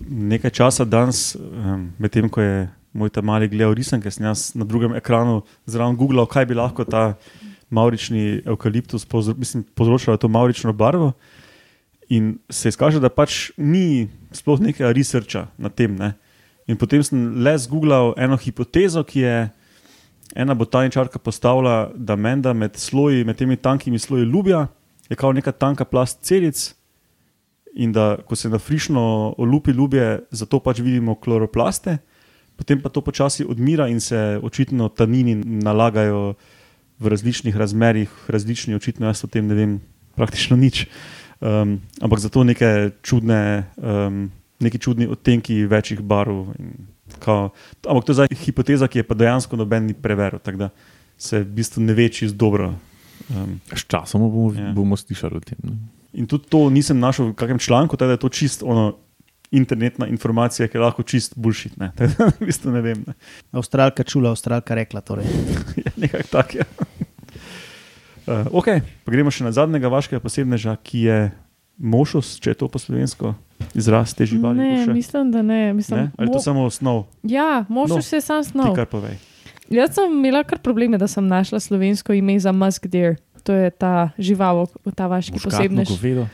nekaj 0.09 0.53
časa 0.61 0.85
danes, 0.85 1.33
um, 1.37 1.89
medtem 1.99 2.29
ko 2.29 2.45
je 2.45 2.69
moj 2.93 3.13
ta 3.15 3.23
mali 3.23 3.49
gledal 3.49 3.77
risanke, 3.77 4.11
sem 4.11 4.27
jaz 4.27 4.53
na 4.59 4.65
drugem 4.69 4.97
ekranu 4.97 5.43
zraven 5.69 5.97
googlal, 5.97 6.29
kaj 6.29 6.49
bi 6.49 6.57
lahko 6.59 6.85
ta 6.89 7.15
maurični 7.71 8.43
eukaliptus 8.49 9.05
povzro, 9.05 9.37
mislim, 9.37 9.65
povzročal 9.77 10.17
to 10.17 10.29
maurično 10.29 10.73
barvo. 10.73 11.13
In 12.09 12.39
se 12.51 12.73
izkaže, 12.73 13.01
da 13.01 13.13
pač 13.13 13.51
ni 13.57 14.09
sploh 14.33 14.61
nekaj 14.65 14.95
researcha 14.97 15.49
na 15.61 15.69
tem. 15.69 15.97
Ne? 15.97 16.15
In 16.69 16.77
potem 16.77 17.03
sem 17.03 17.43
le 17.43 17.55
zgooglal 17.59 18.13
eno 18.21 18.37
hipotezo, 18.37 19.03
ki 19.05 19.21
je 19.25 19.37
ena 20.37 20.55
botaničarka 20.55 21.19
postavila, 21.19 21.91
da 21.95 22.17
menda 22.17 22.53
med, 22.53 22.77
sloji, 22.77 23.25
med 23.25 23.37
temi 23.37 23.57
tankimi 23.57 23.99
sloji 23.99 24.29
ljubja 24.29 24.67
je 25.09 25.17
kao 25.17 25.33
neka 25.33 25.53
tanka 25.53 25.85
plast 25.85 26.21
celic. 26.23 26.75
In 27.75 27.93
da, 27.93 28.17
ko 28.27 28.37
se 28.37 28.49
na 28.49 28.59
frišno 28.59 29.35
olupi 29.39 29.71
ljubje, 29.71 30.25
zato 30.31 30.59
pač 30.61 30.81
vidimo 30.81 31.15
kloroplaste, 31.15 31.99
potem 32.57 32.81
pa 32.83 32.89
to 32.89 33.01
počasi 33.01 33.45
odmira 33.45 33.89
in 33.89 34.01
se 34.01 34.41
očitno 34.43 34.89
tanini 34.89 35.35
nalagajo 35.35 36.35
v 36.99 37.09
različnih 37.09 37.57
razmerah, 37.57 38.09
različni, 38.29 38.75
očitno 38.75 39.07
jaz 39.07 39.23
o 39.25 39.31
tem 39.31 39.47
ne 39.47 39.55
vem 39.55 39.79
praktično 40.17 40.57
nič. 40.57 40.89
Um, 41.39 41.79
ampak 42.03 42.19
zato 42.19 42.43
neke 42.45 42.91
čudne, 43.03 43.71
um, 43.77 44.27
neki 44.61 44.79
čudni 44.79 45.07
odtenki 45.07 45.65
večjih 45.67 46.01
barv. 46.01 46.47
Kao, 47.19 47.51
ampak 47.89 48.05
to 48.05 48.13
je 48.13 48.15
zdaj 48.15 48.29
hipoteza, 48.45 48.89
ki 48.89 48.99
je 49.01 49.07
pa 49.09 49.15
dejansko 49.15 49.57
noben 49.57 49.87
ni 49.87 49.95
preveril, 49.95 50.39
tako 50.45 50.59
da 50.59 50.69
se 51.19 51.41
v 51.41 51.49
bistvu 51.59 51.83
ne 51.83 51.95
ve 51.95 52.09
čisto 52.09 52.37
dobro. 52.37 52.75
Um, 53.29 53.61
S 53.75 53.85
časom 53.87 54.21
bomo, 54.21 54.53
Ja. 54.55 54.69
ja. 54.69 54.73
bomo 54.73 54.97
slišali 54.97 55.37
o 55.37 55.41
tem. 55.41 55.59
Ne? 55.63 55.77
In 56.13 56.27
tudi 56.27 56.49
to 56.49 56.71
nisem 56.71 56.99
našel 57.01 57.33
v 57.33 57.35
kakšnem 57.35 57.59
članku, 57.59 57.97
tako 57.97 58.07
da 58.07 58.17
je 58.17 58.23
to 58.23 58.29
čist 58.29 58.63
ono, 58.63 58.97
internetna 59.51 60.07
informacija, 60.07 60.69
ki 60.69 60.77
je 60.77 60.81
lahko 60.81 61.03
čist 61.03 61.33
bullshit. 61.37 61.77
Ne, 61.77 61.91
da 61.97 62.29
v 62.29 62.47
bistvu 62.47 62.73
ne 62.73 62.81
vem. 62.85 63.03
Ne. 63.07 63.15
Avstralka 63.53 64.05
čula, 64.05 64.31
Avstralka 64.31 64.75
rekla. 64.75 65.01
Torej. 65.01 65.25
Je 65.85 65.93
nekako 65.97 66.29
tak. 66.31 66.55
Ja. 66.55 66.65
Uh, 68.29 68.45
ok, 68.61 68.67
pa 69.05 69.13
gremo 69.15 69.31
še 69.33 69.41
na 69.41 69.55
zadnjega 69.57 69.89
vašega 69.89 70.19
posebneža, 70.21 70.75
ki 70.85 70.99
je 71.07 71.19
mošus, 71.79 72.39
če 72.39 72.51
je 72.51 72.55
to 72.57 72.69
po 72.69 72.79
slovensko 72.79 73.35
izraz 73.73 74.13
te 74.13 74.25
živali. 74.25 74.59
Ne, 74.59 74.87
mislim, 74.89 75.31
da 75.31 75.43
ne. 75.43 75.73
Mislim, 75.73 76.01
ne? 76.01 76.11
Ali 76.17 76.29
je 76.29 76.33
to 76.33 76.39
mo- 76.39 76.43
samo 76.43 76.61
osnov, 76.63 77.05
Ja, 77.23 77.65
možeš 77.69 77.97
No, 77.97 78.03
se 78.05 78.21
sam 78.21 78.43
ti 78.43 78.49
snov. 78.49 78.75
kar 78.75 78.87
povej. 78.87 79.17
Jaz 79.69 79.93
sem 79.93 80.11
imela 80.11 80.43
kar 80.43 80.59
probleme, 80.59 80.97
da 80.97 81.07
sem 81.07 81.23
našla 81.23 81.61
slovensko 81.61 82.13
ime 82.13 82.39
za 82.39 82.53
musk 82.53 82.87
deer. 82.87 83.17
To 83.41 83.53
je 83.53 83.71
ta 83.71 84.11
žival, 84.19 84.67
ta 84.95 85.07
vaški 85.07 85.33
Muškatno 85.35 85.51
posebnež. 85.51 85.89
govedo. 85.91 86.27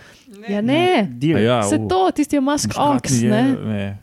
Ja, 0.49 0.61
ne. 0.61 1.09
Dir. 1.11 1.37
A 1.37 1.41
Ja, 1.41 1.63
Se 1.63 1.77
u, 1.77 1.89
to, 1.89 2.11
tisti 2.11 2.37
je 2.37 2.41
musk 2.41 2.71
ox, 2.71 3.13
je, 3.13 3.31
ne? 3.31 3.43
ne. 3.57 3.99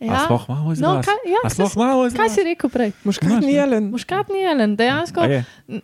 Ja. 0.00 0.24
sploh 0.24 0.44
imamo 0.48 0.64
No, 0.64 0.72
izraz? 0.72 1.04
kaj, 1.04 1.14
ja, 1.28 1.40
kaj, 1.44 1.66
imamo 1.76 2.00
kaj 2.00 2.06
izraz? 2.06 2.34
si 2.34 2.44
rekel 2.44 2.70
prej? 2.70 2.92
Muškatni 3.04 3.52
jelen. 3.52 3.90
Muškatni 3.90 4.38
jelen, 4.38 4.76
dejansko 4.76 5.20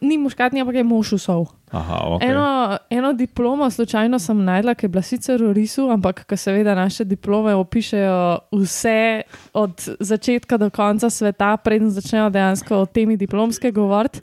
ni 0.00 0.18
muškatni, 0.18 0.60
ampak 0.60 0.74
je 0.74 0.84
mošusov. 0.84 1.46
Aha, 1.70 1.98
ok. 2.06 2.22
Okay. 2.22 2.30
Eno, 2.30 2.78
eno 2.90 3.12
diplomo 3.12 3.70
slučajno 3.70 4.18
sem 4.18 4.44
najdla, 4.44 4.74
ki 4.74 4.86
je 4.86 4.88
bila 4.88 5.02
sicer 5.02 5.42
v 5.42 5.52
risu, 5.52 5.90
ampak 5.90 6.24
ko 6.26 6.36
seveda 6.36 6.74
naše 6.74 7.04
diplome 7.04 7.54
opišajo 7.54 8.38
vse 8.52 9.22
od 9.52 9.88
začetka 10.00 10.56
do 10.56 10.70
konca 10.70 11.10
sveta, 11.10 11.56
preden 11.56 11.90
začnejo 11.90 12.30
dejansko 12.30 12.76
o 12.76 12.86
temi 12.86 13.16
diplomske 13.16 13.70
govoriti. 13.70 14.20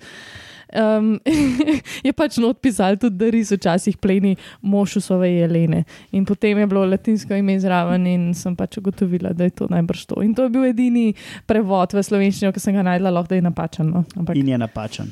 Um, 0.74 1.20
je 2.08 2.14
pač 2.14 2.38
not 2.38 2.58
pisal 2.60 2.98
tudi, 2.98 3.18
da 3.18 3.30
res 3.30 3.52
včasih 3.52 3.98
pleni 3.98 4.36
mošusove 4.62 5.28
jelene. 5.30 5.84
In 6.12 6.26
potem 6.26 6.58
je 6.58 6.68
bilo 6.68 6.86
latinsko 6.86 7.36
ime 7.38 7.60
zraven 7.60 8.08
in 8.08 8.34
sem 8.34 8.56
pač 8.56 8.78
ugotovila, 8.78 9.34
da 9.34 9.44
je 9.44 9.54
to 9.54 9.68
najbrž 9.70 10.06
to. 10.06 10.22
In 10.22 10.34
to 10.34 10.44
je 10.44 10.50
bil 10.50 10.66
edini 10.66 11.14
prevod 11.46 11.94
v 11.94 12.02
slovenščino, 12.02 12.52
ki 12.52 12.60
sem 12.60 12.74
ga 12.74 12.82
najdla, 12.84 13.12
lahko 13.12 13.30
da 13.30 13.36
je 13.36 13.42
napačen. 13.44 13.90
No? 13.90 14.04
Ampak, 14.16 14.36
In 14.36 14.48
je 14.48 14.58
napačen. 14.58 15.12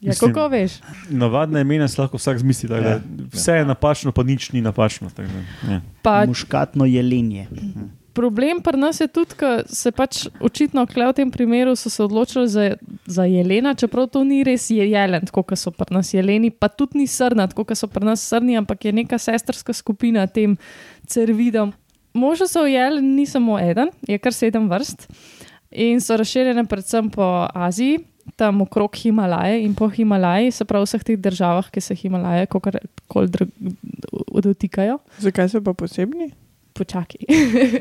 ja, 0.00 0.10
Mislim- 0.10 0.32
kako 0.32 0.48
veš? 0.48 0.80
Navadne 1.10 1.60
imena 1.60 1.88
si 1.88 2.00
lahko 2.00 2.16
vsak 2.16 2.38
zmisli, 2.38 2.68
tako 2.68 2.82
da 2.82 2.90
Ja. 2.90 3.00
vse 3.32 3.52
je 3.52 3.64
napačno, 3.64 4.12
pa 4.12 4.22
nič 4.22 4.52
ni 4.52 4.60
napačno. 4.60 5.10
Da, 5.16 5.22
ja. 5.22 5.80
Pa 6.02 6.26
Muškatno 6.26 6.84
jelenje. 6.84 7.46
Problem 8.16 8.60
pri 8.64 8.80
nas 8.80 9.00
je 9.00 9.06
tudi, 9.12 9.36
da 9.40 9.62
se 9.68 9.92
pač 9.92 10.26
očitno 10.40 10.86
v 10.88 11.12
tem 11.12 11.30
primeru 11.30 11.76
so 11.76 11.90
se 11.92 12.02
odločili 12.02 12.48
za, 12.48 12.76
za 13.06 13.24
jelena, 13.28 13.74
čeprav 13.74 14.08
to 14.08 14.24
ni 14.24 14.42
res 14.44 14.70
je 14.70 14.88
jelen, 14.88 15.26
tako 15.28 15.42
kot 15.42 15.60
so 15.60 15.70
pri 15.70 15.92
nas 15.94 16.14
jeleni, 16.14 16.50
pa 16.50 16.68
tudi 16.68 17.02
ni 17.02 17.06
srna, 17.06 17.48
tako 17.52 17.64
kot 17.68 17.78
so 17.78 17.88
pri 17.92 18.08
nas 18.08 18.24
srni, 18.24 18.56
ampak 18.56 18.88
je 18.88 18.92
neka 18.92 19.18
sestrska 19.18 19.76
skupina 19.76 20.26
tem 20.26 20.56
cervidom. 21.06 21.74
Možno 22.16 22.48
so 22.48 22.64
jelen 22.64 23.14
ni 23.14 23.26
samo 23.26 23.58
eden, 23.60 23.92
je 24.08 24.18
kar 24.18 24.32
sedem 24.32 24.70
vrst 24.70 25.08
in 25.70 26.00
so 26.00 26.16
razširjene 26.16 26.64
predvsem 26.64 27.10
po 27.12 27.46
Aziji. 27.54 28.00
Tam 28.36 28.58
okrog 28.64 28.96
Himalaje 28.98 29.60
in 29.62 29.74
po 29.78 29.86
Himalaji, 29.88 30.50
se 30.50 30.64
pravi 30.66 30.82
v 30.82 30.88
vseh 30.88 31.04
teh 31.06 31.18
državah, 31.20 31.68
ki 31.70 31.80
se 31.80 31.94
Himalaje 31.94 32.48
kakorkoli 32.50 33.30
dr- 33.30 33.52
dotikajo 34.42 34.98
Zakaj 35.22 35.52
so 35.52 35.62
pa 35.62 35.76
posebni? 35.78 36.32
Počakaj. 36.76 37.24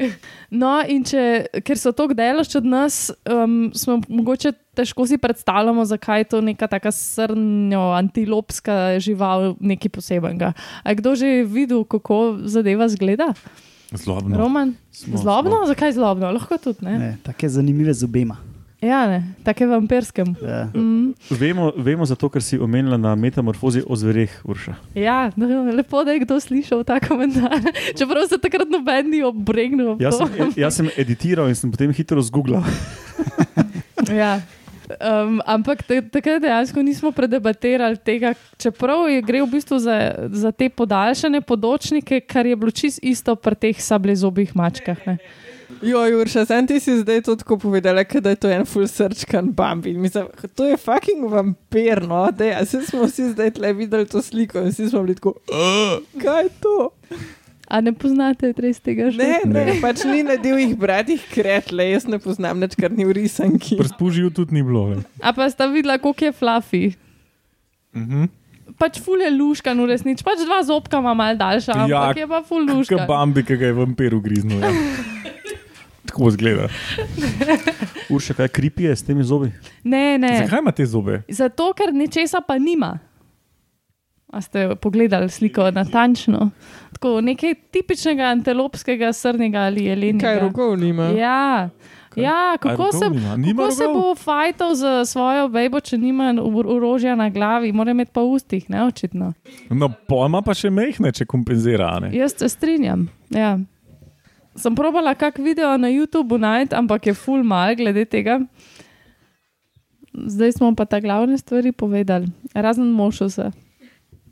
no, 0.62 0.72
in 0.88 1.04
če, 1.08 1.62
ker 1.66 1.80
so 1.80 1.92
tako 1.96 2.16
daleč 2.18 2.56
od 2.58 2.66
nas, 2.68 3.10
um, 3.28 3.70
smo 3.76 4.00
mogoče 4.08 4.54
težko 4.76 5.06
si 5.08 5.20
predstavljamo, 5.22 5.86
zakaj 5.88 6.26
je 6.26 6.30
to 6.36 6.42
neka 6.44 6.68
taka 6.72 6.92
srnjo, 6.92 7.84
antilopska 7.96 8.98
žival, 9.04 9.54
nekaj 9.60 9.94
posebenega. 10.00 10.56
A 10.84 10.92
je 10.92 11.00
kdo 11.04 11.16
že 11.16 11.30
videl, 11.44 11.86
kako 11.88 12.40
zadeva 12.48 12.90
zgleda? 12.92 13.34
Zlobno. 13.96 14.38
Roman? 14.38 14.74
Smo, 14.92 15.18
Zlobno? 15.18 15.64
Zakaj 15.70 15.94
zlobno? 15.96 16.32
Lahko 16.36 16.58
tudi 16.58 16.84
ne. 16.86 16.98
Ne, 17.00 17.12
take 17.24 17.50
zanimive 17.50 17.94
z 17.94 18.04
obema. 18.04 18.40
Ja, 18.86 19.08
ne, 19.10 19.24
take 19.44 19.66
vampirskem. 19.66 20.36
Ja. 20.46 20.70
Mm, 20.76 21.16
Vemo, 21.34 21.72
vemo 21.74 22.06
zato, 22.06 22.30
ker 22.30 22.44
si 22.46 22.60
omenila 22.62 23.00
na 23.02 23.16
metamorfozi 23.18 23.82
o 23.82 23.98
zvereh, 23.98 24.30
Urša. 24.46 24.76
ja, 24.94 25.32
no, 25.36 25.48
lepo, 25.74 26.04
da 26.06 26.14
je 26.14 26.22
kdo 26.22 26.38
slišal 26.40 26.84
ta 26.86 27.00
komentar. 27.02 27.58
Čeprav 27.98 28.28
se 28.30 28.38
takrat 28.38 28.70
noben 28.70 29.10
ni 29.10 29.24
obregnil. 29.26 29.96
ob 29.96 30.02
Jaz 30.06 30.20
sem, 30.22 30.52
jaz 30.56 30.78
sem 30.78 30.90
editiral 30.98 31.50
in 31.50 31.58
sem 31.58 31.72
potem 31.74 31.90
hitro 31.90 32.22
zgooglal. 32.22 32.62
Ja. 34.06 34.38
Um, 35.02 35.40
ampak 35.50 35.80
takrat 36.14 36.44
dejansko 36.44 36.78
nismo 36.86 37.10
predebatirali 37.10 37.98
tega, 38.06 38.36
čeprav 38.62 39.08
je, 39.10 39.22
gre 39.26 39.42
v 39.42 39.48
bistvu 39.56 39.80
za, 39.82 39.96
za 40.30 40.52
te 40.54 40.70
podaljšane 40.70 41.42
podočnike, 41.42 42.20
kar 42.30 42.46
je 42.46 42.54
bilo 42.56 42.70
čist 42.70 43.02
isto 43.02 43.34
pri 43.36 43.56
teh 43.58 43.82
sablezobih 43.82 44.54
mačkah. 44.54 45.00
Ne. 45.10 45.18
Jo, 45.82 46.06
Jurša, 46.06 46.46
sem 46.46 46.68
ti 46.68 46.80
si 46.80 46.98
zdaj 47.02 47.22
to 47.26 47.36
tako 47.36 47.58
povedala, 47.58 48.04
da 48.04 48.30
je 48.30 48.36
to 48.36 48.50
en 48.50 48.66
full 48.66 48.88
srčkan 48.88 49.52
bambi. 49.52 49.94
Mislim, 49.94 50.28
to 50.56 50.66
je 50.66 50.78
fucking 50.78 51.26
vampir, 51.32 52.02
no, 52.08 52.32
da 52.32 52.46
ja, 52.46 52.66
se 52.66 52.82
smo 52.86 53.06
vsi 53.06 53.32
zdaj 53.34 53.52
tle 53.52 53.74
videli 53.74 54.06
to 54.06 54.22
sliko 54.22 54.60
in 54.60 54.70
vsi 54.70 54.90
smo 54.90 55.04
bili 55.04 55.16
tako, 55.16 55.34
"Uh, 55.50 56.22
kaj 56.22 56.44
je 56.44 56.50
to? 56.62 56.90
A 57.66 57.82
ne 57.82 57.94
poznate 57.94 58.54
res 58.58 58.78
tega 58.80 59.10
že? 59.10 59.18
Ne, 59.18 59.42
ne, 59.46 59.82
pač 59.82 60.04
ni 60.06 60.22
na 60.24 60.36
divjih 60.38 60.78
bratih 60.78 61.22
kretle, 61.34 61.90
jaz 61.92 62.06
ne 62.06 62.20
poznam 62.22 62.60
nič, 62.62 62.76
kar 62.78 62.92
ni 62.94 63.06
v 63.06 63.12
risanki. 63.18 63.78
Pri 63.82 63.90
spužju 63.90 64.30
tudi 64.30 64.54
ni 64.54 64.62
bilo. 64.64 64.94
ne. 64.94 65.02
A 65.22 65.34
pa 65.34 65.50
sta 65.50 65.66
videla, 65.66 65.98
koliko 65.98 66.26
je 66.26 66.32
fluffy. 66.32 66.84
Mhm. 67.96 68.30
Pač 68.78 69.00
ful 69.00 69.22
je 69.22 69.32
luškan, 69.32 69.78
v 69.82 69.86
resnici. 69.88 70.24
Pač 70.26 70.42
dva 70.46 70.60
zobka 70.62 71.00
ima 71.00 71.14
mal 71.14 71.38
daljša, 71.38 71.88
Ja, 71.88 72.12
ampak 72.12 72.18
je 72.18 72.28
pa 72.28 72.42
ful 72.44 72.66
Kot 72.68 72.76
luškan. 72.76 73.08
Bambi, 73.08 73.44
ki 73.44 73.56
ga 73.58 73.66
je 73.66 73.74
vampir 73.74 74.14
ugriznil. 74.14 74.60
Ja. 74.60 74.70
Tako 76.06 76.30
zgleda. 76.32 76.68
Urša, 78.14 78.34
kaj 78.34 78.48
kripije 78.48 78.96
s 78.96 79.04
temi 79.04 79.24
zobi? 79.24 79.52
Ne, 79.84 80.18
ne. 80.18 80.38
Zakaj 80.44 80.60
ima 80.60 80.72
te 80.72 80.86
zobe? 80.86 81.22
Zato, 81.30 81.74
ker 81.74 81.94
nečesa 81.94 82.42
pa 82.48 82.58
nima. 82.58 83.00
A 84.28 84.42
ste 84.42 84.76
pogledali 84.76 85.30
sliko 85.30 85.72
natančno? 85.72 86.50
Tako 86.94 87.22
nekaj 87.22 87.54
tipičnega 87.72 88.24
antelopskega, 88.24 89.14
srnega 89.14 89.60
ali 89.60 89.86
jelenega. 89.86 90.28
Kaj 90.28 90.40
rokov 90.40 90.78
nima? 90.78 91.04
Ja. 91.04 91.70
Ja, 92.16 92.58
kako 92.60 92.92
se, 92.92 93.10
nima? 93.10 93.38
Nima 93.38 93.64
kako 93.64 93.76
se 93.76 93.84
bo 93.94 94.16
fajtal 94.16 94.76
za 94.76 95.06
svojo 95.06 95.48
bejbo, 95.48 95.80
če 95.80 95.98
nima 95.98 96.34
orožja 96.66 97.16
na 97.16 97.30
glavi, 97.30 97.72
mora 97.72 97.92
imeti 97.92 98.12
pa 98.14 98.22
ustih, 98.22 98.70
ne 98.70 98.84
očitno. 98.84 99.34
No, 99.70 99.90
pojma 100.08 100.42
pa 100.42 100.54
še 100.54 100.70
mehne, 100.70 101.12
če 101.12 101.26
kompenzira. 101.26 101.90
a 101.96 102.00
ne? 102.00 102.12
Jaz 102.16 102.38
se 102.40 102.50
strinjam. 102.50 103.08
Ja. 103.30 103.58
Sem 104.56 104.76
probala 104.76 105.16
kak 105.16 105.38
video 105.38 105.76
na 105.78 105.92
YouTubu 105.92 106.40
najti, 106.40 106.76
ampak 106.76 107.12
je 107.12 107.14
full 107.14 107.44
mal 107.44 107.76
glede 107.76 108.06
tega. 108.08 108.40
Zdaj 110.16 110.56
smo 110.56 110.72
pa 110.76 110.86
ta 110.88 111.00
glavne 111.04 111.38
stvari 111.38 111.76
povedali, 111.76 112.32
razen 112.56 112.88
mošusa. 112.88 113.52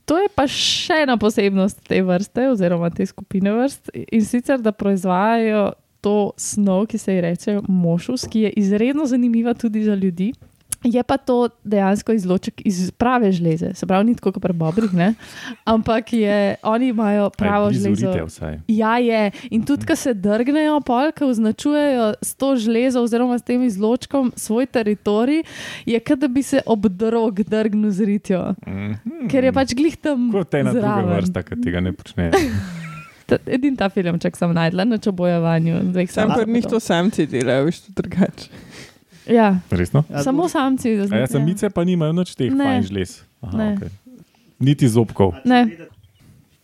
To 0.08 0.20
je 0.20 0.28
pa 0.36 0.48
še 0.48 1.04
ena 1.04 1.16
posebnost 1.20 1.84
te 1.88 2.02
vrste, 2.04 2.48
oziroma 2.52 2.90
te 2.92 3.06
skupine 3.08 3.52
vrst. 3.52 3.92
In 4.12 4.24
sicer, 4.24 4.60
da 4.64 4.72
proizvajajo 4.72 5.74
to 6.04 6.32
snov, 6.40 6.88
ki 6.92 7.00
se 7.00 7.16
ji 7.16 7.22
reče 7.24 7.60
mošus, 7.68 8.28
ki 8.28 8.48
je 8.48 8.50
izredno 8.64 9.08
zanimiva 9.08 9.54
tudi 9.54 9.84
za 9.84 9.96
ljudi. 9.96 10.34
Je 10.84 11.00
pa 11.00 11.18
to 11.18 11.36
dejansko 11.64 12.12
izloček 12.12 12.62
iz 12.62 12.92
prave 12.92 13.32
žleze, 13.32 13.74
se 13.74 13.86
pravi, 13.86 14.06
ni 14.06 14.16
tako 14.16 14.32
kot 14.32 14.42
pri 14.42 14.54
bobrih, 14.54 14.94
ne? 14.94 15.14
ampak 15.64 16.14
je, 16.14 16.38
oni 16.62 16.88
imajo 16.88 17.30
pravo 17.32 17.68
Aj, 17.68 17.74
žlezo. 17.74 18.12
Ja, 18.68 18.98
je. 18.98 19.22
In 19.50 19.64
tudi, 19.64 19.86
ko 19.86 19.96
se 19.96 20.14
drgnejo, 20.14 20.82
polk 20.82 21.22
označujejo 21.22 22.14
s 22.22 22.36
to 22.36 22.56
žlezo 22.56 23.00
oziroma 23.00 23.36
s 23.36 23.44
tem 23.44 23.64
izločkom 23.64 24.34
svoj 24.36 24.66
teritorij, 24.68 25.44
je 25.86 26.00
kot 26.00 26.20
da 26.20 26.28
bi 26.28 26.44
se 26.44 26.62
ob 26.66 26.86
drog 26.88 27.42
drgnil 27.42 27.92
z 27.92 28.02
ritjo, 28.04 28.42
Mhm. 28.64 29.28
ker 29.28 29.44
je 29.44 29.52
pač 29.54 29.74
glih 29.74 29.96
tam. 29.96 30.32
Kot 30.32 30.54
ena 30.54 30.72
druga 30.72 30.88
zraven. 31.00 31.16
vrsta, 31.16 31.44
ki 31.44 31.62
tega 31.62 31.80
ne 31.80 31.94
počne. 31.94 32.32
Edini 33.48 33.78
ta 33.78 33.90
filmček 33.90 34.36
sem 34.36 34.52
najdla 34.52 34.84
na 34.86 34.98
čobojevanju. 34.98 35.80
dveh 35.86 36.12
Sam 36.12 36.30
pa 36.30 36.44
njih 36.44 36.66
to 36.66 36.80
samci 36.80 37.26
delajo, 37.26 37.66
veš, 37.66 37.80
to 37.80 37.92
drugače. 37.96 38.50
Ja, 39.28 39.60
Resno? 39.70 40.04
Ja, 40.10 40.24
samo 40.24 40.50
samci. 40.50 40.90
A 41.12 41.16
ja, 41.16 41.28
samice 41.28 41.70
pa 41.70 41.84
nimajo 41.84 42.12
nič 42.14 42.36
teh 42.36 42.52
Ne. 42.52 42.66
fajn 42.66 42.84
žlez. 42.84 43.22
Aha, 43.42 43.58
Ne. 43.58 43.76
okay. 43.76 43.90
Niti 44.60 44.88
zobkov. 44.88 45.34
Ne. 45.46 45.68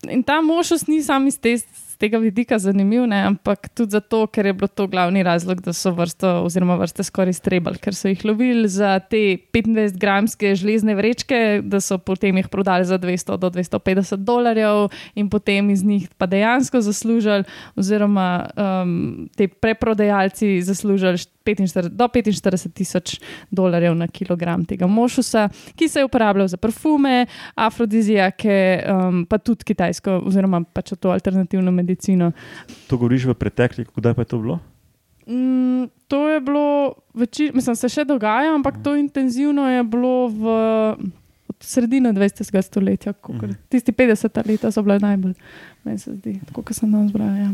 In 0.03 0.23
ta 0.23 0.41
možnost 0.41 0.87
ni 0.87 1.03
sam 1.03 1.27
iz 1.27 1.39
te, 1.39 1.57
tega 1.99 2.19
vidika 2.21 2.59
zanimiv, 2.59 3.03
ne, 3.07 3.19
ampak 3.27 3.67
tudi 3.75 3.97
zato, 3.97 4.23
ker 4.31 4.47
je 4.47 4.53
bilo 4.55 4.67
to 4.71 4.87
glavni 4.87 5.23
razlog, 5.23 5.61
da 5.61 5.73
so 5.75 5.91
vrsto 5.95 6.31
oziroma 6.45 6.77
vrste 6.79 7.03
skoraj 7.03 7.35
strebali, 7.35 7.79
ker 7.81 7.95
so 7.95 8.07
jih 8.07 8.23
lovili 8.25 8.69
za 8.71 8.93
te 9.03 9.35
25-gramske 9.53 10.53
železne 10.55 10.95
vrečke, 10.95 11.59
da 11.63 11.81
so 11.83 11.97
potem 11.99 12.39
jih 12.39 12.47
prodali 12.47 12.87
za 12.87 12.99
200 12.99 13.37
do 13.37 13.49
250 13.51 14.23
dolarjev 14.23 14.87
in 15.19 15.29
potem 15.29 15.69
iz 15.69 15.83
njih 15.83 16.07
pa 16.17 16.25
dejansko 16.25 16.81
zaslužili, 16.81 17.43
oziroma 17.75 18.29
um, 18.55 19.27
te 19.35 19.47
preprodajalci 19.47 20.61
zaslužili 20.63 21.19
45, 21.45 21.89
do 21.89 22.07
45 22.07 22.73
tisoč 22.73 23.17
dolarjev 23.51 23.95
na 23.97 24.07
kilogram 24.07 24.63
tega 24.65 24.87
mošusa, 24.87 25.49
ki 25.75 25.87
se 25.89 25.99
je 25.99 26.05
uporabljal 26.05 26.47
za 26.47 26.57
parfume, 26.57 27.25
afrodizijake, 27.55 28.83
um, 28.87 29.25
pa 29.25 29.37
tudi 29.37 29.67
kitajsko, 29.73 30.21
oziroma 30.29 30.63
pač 30.63 30.93
to 30.99 31.11
alternativno 31.11 31.71
medicino. 31.71 31.88
To 32.87 32.97
govoriš 32.97 33.25
v 33.25 33.33
pretekli, 33.35 33.85
kdaj 33.87 34.13
pa 34.13 34.21
je 34.21 34.25
to 34.27 34.39
bilo? 34.39 34.59
Mm, 35.27 35.85
to 36.07 36.27
je 36.27 36.39
bilo, 36.41 36.65
veči, 37.13 37.51
mislim, 37.53 37.75
se 37.75 37.87
še 37.87 38.03
dogaja, 38.03 38.49
ampak 38.51 38.81
to 38.83 38.95
intenzivno 38.95 39.67
je 39.67 39.83
bilo 39.83 40.27
v 40.27 40.43
od 41.47 41.57
sredine 41.59 42.09
20. 42.11 42.61
stoletja. 42.61 43.13
kakor- 43.13 43.43
Mhm. 43.43 43.57
Tisti 43.69 43.91
50 43.91 44.41
leta 44.43 44.71
so 44.71 44.81
bile 44.81 44.99
najbolj, 44.99 45.33
meni 45.83 45.97
se 45.97 46.13
zdi, 46.13 46.39
tako 46.45 46.61
kot 46.61 46.75
sem 46.75 46.91
danes 46.91 47.11
bral. 47.11 47.29
Ja. 47.29 47.51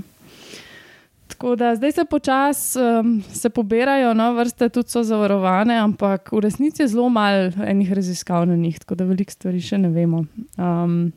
Tako 1.28 1.56
da 1.56 1.76
zdaj 1.76 1.92
se 1.92 2.06
počasi 2.06 2.80
um, 2.80 3.24
se 3.24 3.50
pobirajo, 3.50 4.14
no, 4.14 4.34
vrste 4.34 4.70
tudi 4.70 4.88
so 4.88 5.04
zavarovane, 5.04 5.74
ampak 5.76 6.32
v 6.32 6.40
resnici 6.40 6.80
je 6.80 6.88
zelo 6.88 7.10
malo 7.10 7.52
enih 7.60 7.92
raziskav 7.92 8.46
na 8.46 8.56
njih, 8.56 8.80
tako 8.80 8.96
da 8.96 9.04
veliko 9.04 9.32
stvari 9.32 9.60
še 9.60 9.78
ne 9.78 9.90
vemo. 9.90 10.26
Um, 10.56 11.12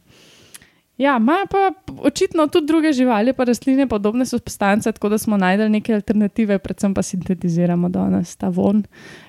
Ja, 0.98 1.16
imajo 1.16 1.46
pa 1.46 1.70
očitno 2.02 2.46
tudi 2.50 2.66
druge 2.66 2.92
živali, 2.92 3.32
pa 3.32 3.44
rastline, 3.44 3.86
podobne 3.86 4.26
substance, 4.26 4.92
tako 4.92 5.08
da 5.08 5.18
smo 5.18 5.36
najdeli 5.36 5.70
neke 5.70 5.94
alternative, 5.94 6.58
predvsem 6.58 6.94
pa 6.94 7.02
sintetiziramo 7.02 7.88
danes 7.88 8.36
ta 8.36 8.48
von, 8.48 8.82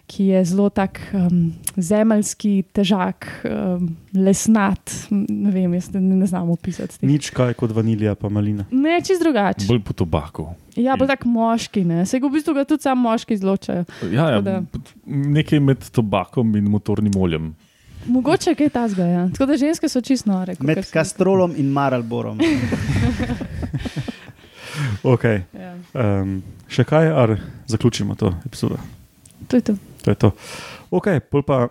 ki 0.10 0.26
je 0.26 0.42
zelo 0.46 0.70
tak 0.70 0.98
um, 1.14 1.54
zemeljski, 1.78 2.64
težak, 2.74 3.30
um, 3.46 3.86
lesnat. 4.14 4.96
Ne 5.30 5.52
vem, 5.54 5.74
jaz 5.78 5.92
ne, 5.94 6.02
ne 6.02 6.26
znam 6.26 6.50
opisati. 6.50 6.98
teh. 7.00 7.06
Nič 7.10 7.30
kaj 7.30 7.54
kot 7.54 7.72
vanilija, 7.72 8.16
pa 8.18 8.34
malina. 8.34 8.66
Ne, 8.72 8.98
čist 9.06 9.22
drugače. 9.22 9.70
Bolj 9.70 9.84
po 9.86 9.94
tobaku. 9.94 10.48
Ja, 10.74 10.98
bolj 10.98 11.14
tak 11.14 11.26
moški, 11.30 11.86
ne. 11.86 12.02
Se 12.10 12.18
v 12.18 12.34
bistvu 12.34 12.58
ga 12.58 12.66
tudi 12.66 12.82
sam 12.82 12.98
moški 12.98 13.38
izločajo. 13.38 13.86
Ja, 14.10 14.30
ja, 14.30 14.42
da- 14.42 14.64
nekaj 15.06 15.60
med 15.62 15.86
tobakom 15.94 16.56
in 16.58 16.66
motornim 16.66 17.14
oljem. 17.14 17.54
Mogoče 18.08 18.56
kaj 18.56 18.70
tasga, 18.70 19.04
ja. 19.06 19.28
Tako 19.34 19.46
da 19.46 19.58
ženske 19.58 19.90
so 19.90 20.02
čist 20.02 20.26
nore. 20.26 20.56
kakor 20.56 20.66
Med 20.68 20.92
kastrolom 20.92 21.54
in 21.58 21.72
maralborom. 21.72 22.40
Okay. 25.04 25.42
Ja, 25.54 25.74
Um, 25.94 26.44
še 26.70 26.84
kaj, 26.84 27.10
ali 27.12 27.36
zaključimo 27.68 28.16
to 28.16 28.30
epizodo? 28.46 28.78
to 29.48 29.58
je 29.58 29.62
to. 29.62 29.74
To 30.04 30.12
je 30.12 30.16
to. 30.16 30.32
Ok, 30.92 31.08
pol 31.32 31.44
pa 31.44 31.68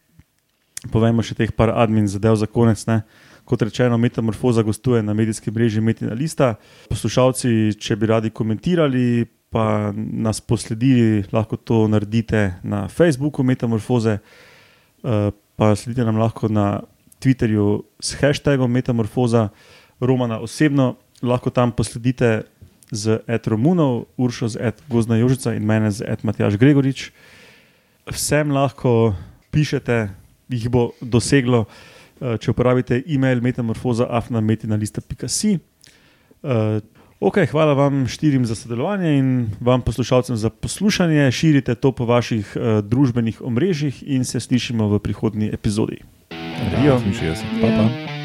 povemo 0.92 1.22
še 1.22 1.34
teh 1.34 1.50
par 1.56 1.72
admin 1.74 2.06
zadev 2.08 2.36
za 2.36 2.46
konec. 2.46 2.84
Ne? 2.86 3.02
Kot 3.44 3.62
rečeno, 3.62 3.98
Metamorfoza 3.98 4.62
gostuje 4.62 5.02
na 5.02 5.14
medijskem 5.14 5.54
mreži 5.54 5.80
Metina 5.80 6.14
Lista. 6.14 6.54
Poslušalci, 6.92 7.74
če 7.80 7.96
bi 7.96 8.06
radi 8.06 8.30
komentirali, 8.30 9.24
pa 9.50 9.90
nas 9.96 10.38
posledili, 10.40 11.24
lahko 11.32 11.56
to 11.56 11.88
naredite 11.90 12.60
na 12.62 12.86
Facebooku 12.88 13.42
Metamorfoze, 13.42 14.18
uh, 15.02 15.30
pa 15.56 15.76
sledite 15.76 16.04
nam 16.04 16.18
lahko 16.18 16.48
na 16.48 16.80
Twitterju 17.20 17.84
s 18.00 18.16
hashtagom 18.16 18.72
Metamorfoza, 18.72 19.48
Romana 20.00 20.40
osebno, 20.40 20.96
lahko 21.22 21.50
tam 21.50 21.72
posledite 21.72 22.42
z 22.90 23.18
Ed 23.26 23.46
Romunov, 23.46 24.04
Uršo 24.16 24.48
z 24.48 24.56
Ed 24.60 24.74
Gozna 24.88 25.16
Jožica 25.16 25.54
in 25.54 25.66
mene 25.66 25.90
z 25.90 26.04
Ed 26.08 26.24
Matjaš 26.24 26.56
Gregorič. 26.56 27.12
Vsem 28.08 28.50
lahko 28.50 29.14
pišete, 29.52 30.08
jih 30.48 30.68
bo 30.72 30.90
doseglo, 31.00 31.64
eh, 32.20 32.36
če 32.40 32.50
uporabite 32.50 33.02
e-mail 33.06 33.40
metamorfoza.afnametina.si. 33.44 35.58
Uh, 36.40 36.80
ok, 37.20 37.36
hvala 37.50 37.72
vam 37.72 38.06
štirim 38.08 38.46
za 38.46 38.54
sodelovanje 38.54 39.18
in 39.18 39.48
vam 39.60 39.82
poslušalcem 39.82 40.36
za 40.36 40.50
poslušanje. 40.50 41.30
Širite 41.32 41.74
to 41.74 41.92
po 41.92 42.04
vaših 42.04 42.56
uh, 42.56 42.84
družbenih 42.84 43.42
omrežjih 43.42 44.02
in 44.06 44.24
se 44.24 44.40
slišimo 44.40 44.88
v 44.88 44.98
prihodnji 44.98 45.50
epizodi. 45.52 46.00
Adijo. 46.30 47.00
68. 47.00 47.60
Pa, 47.60 47.66
pa. 47.66 47.82
Ja. 47.82 48.19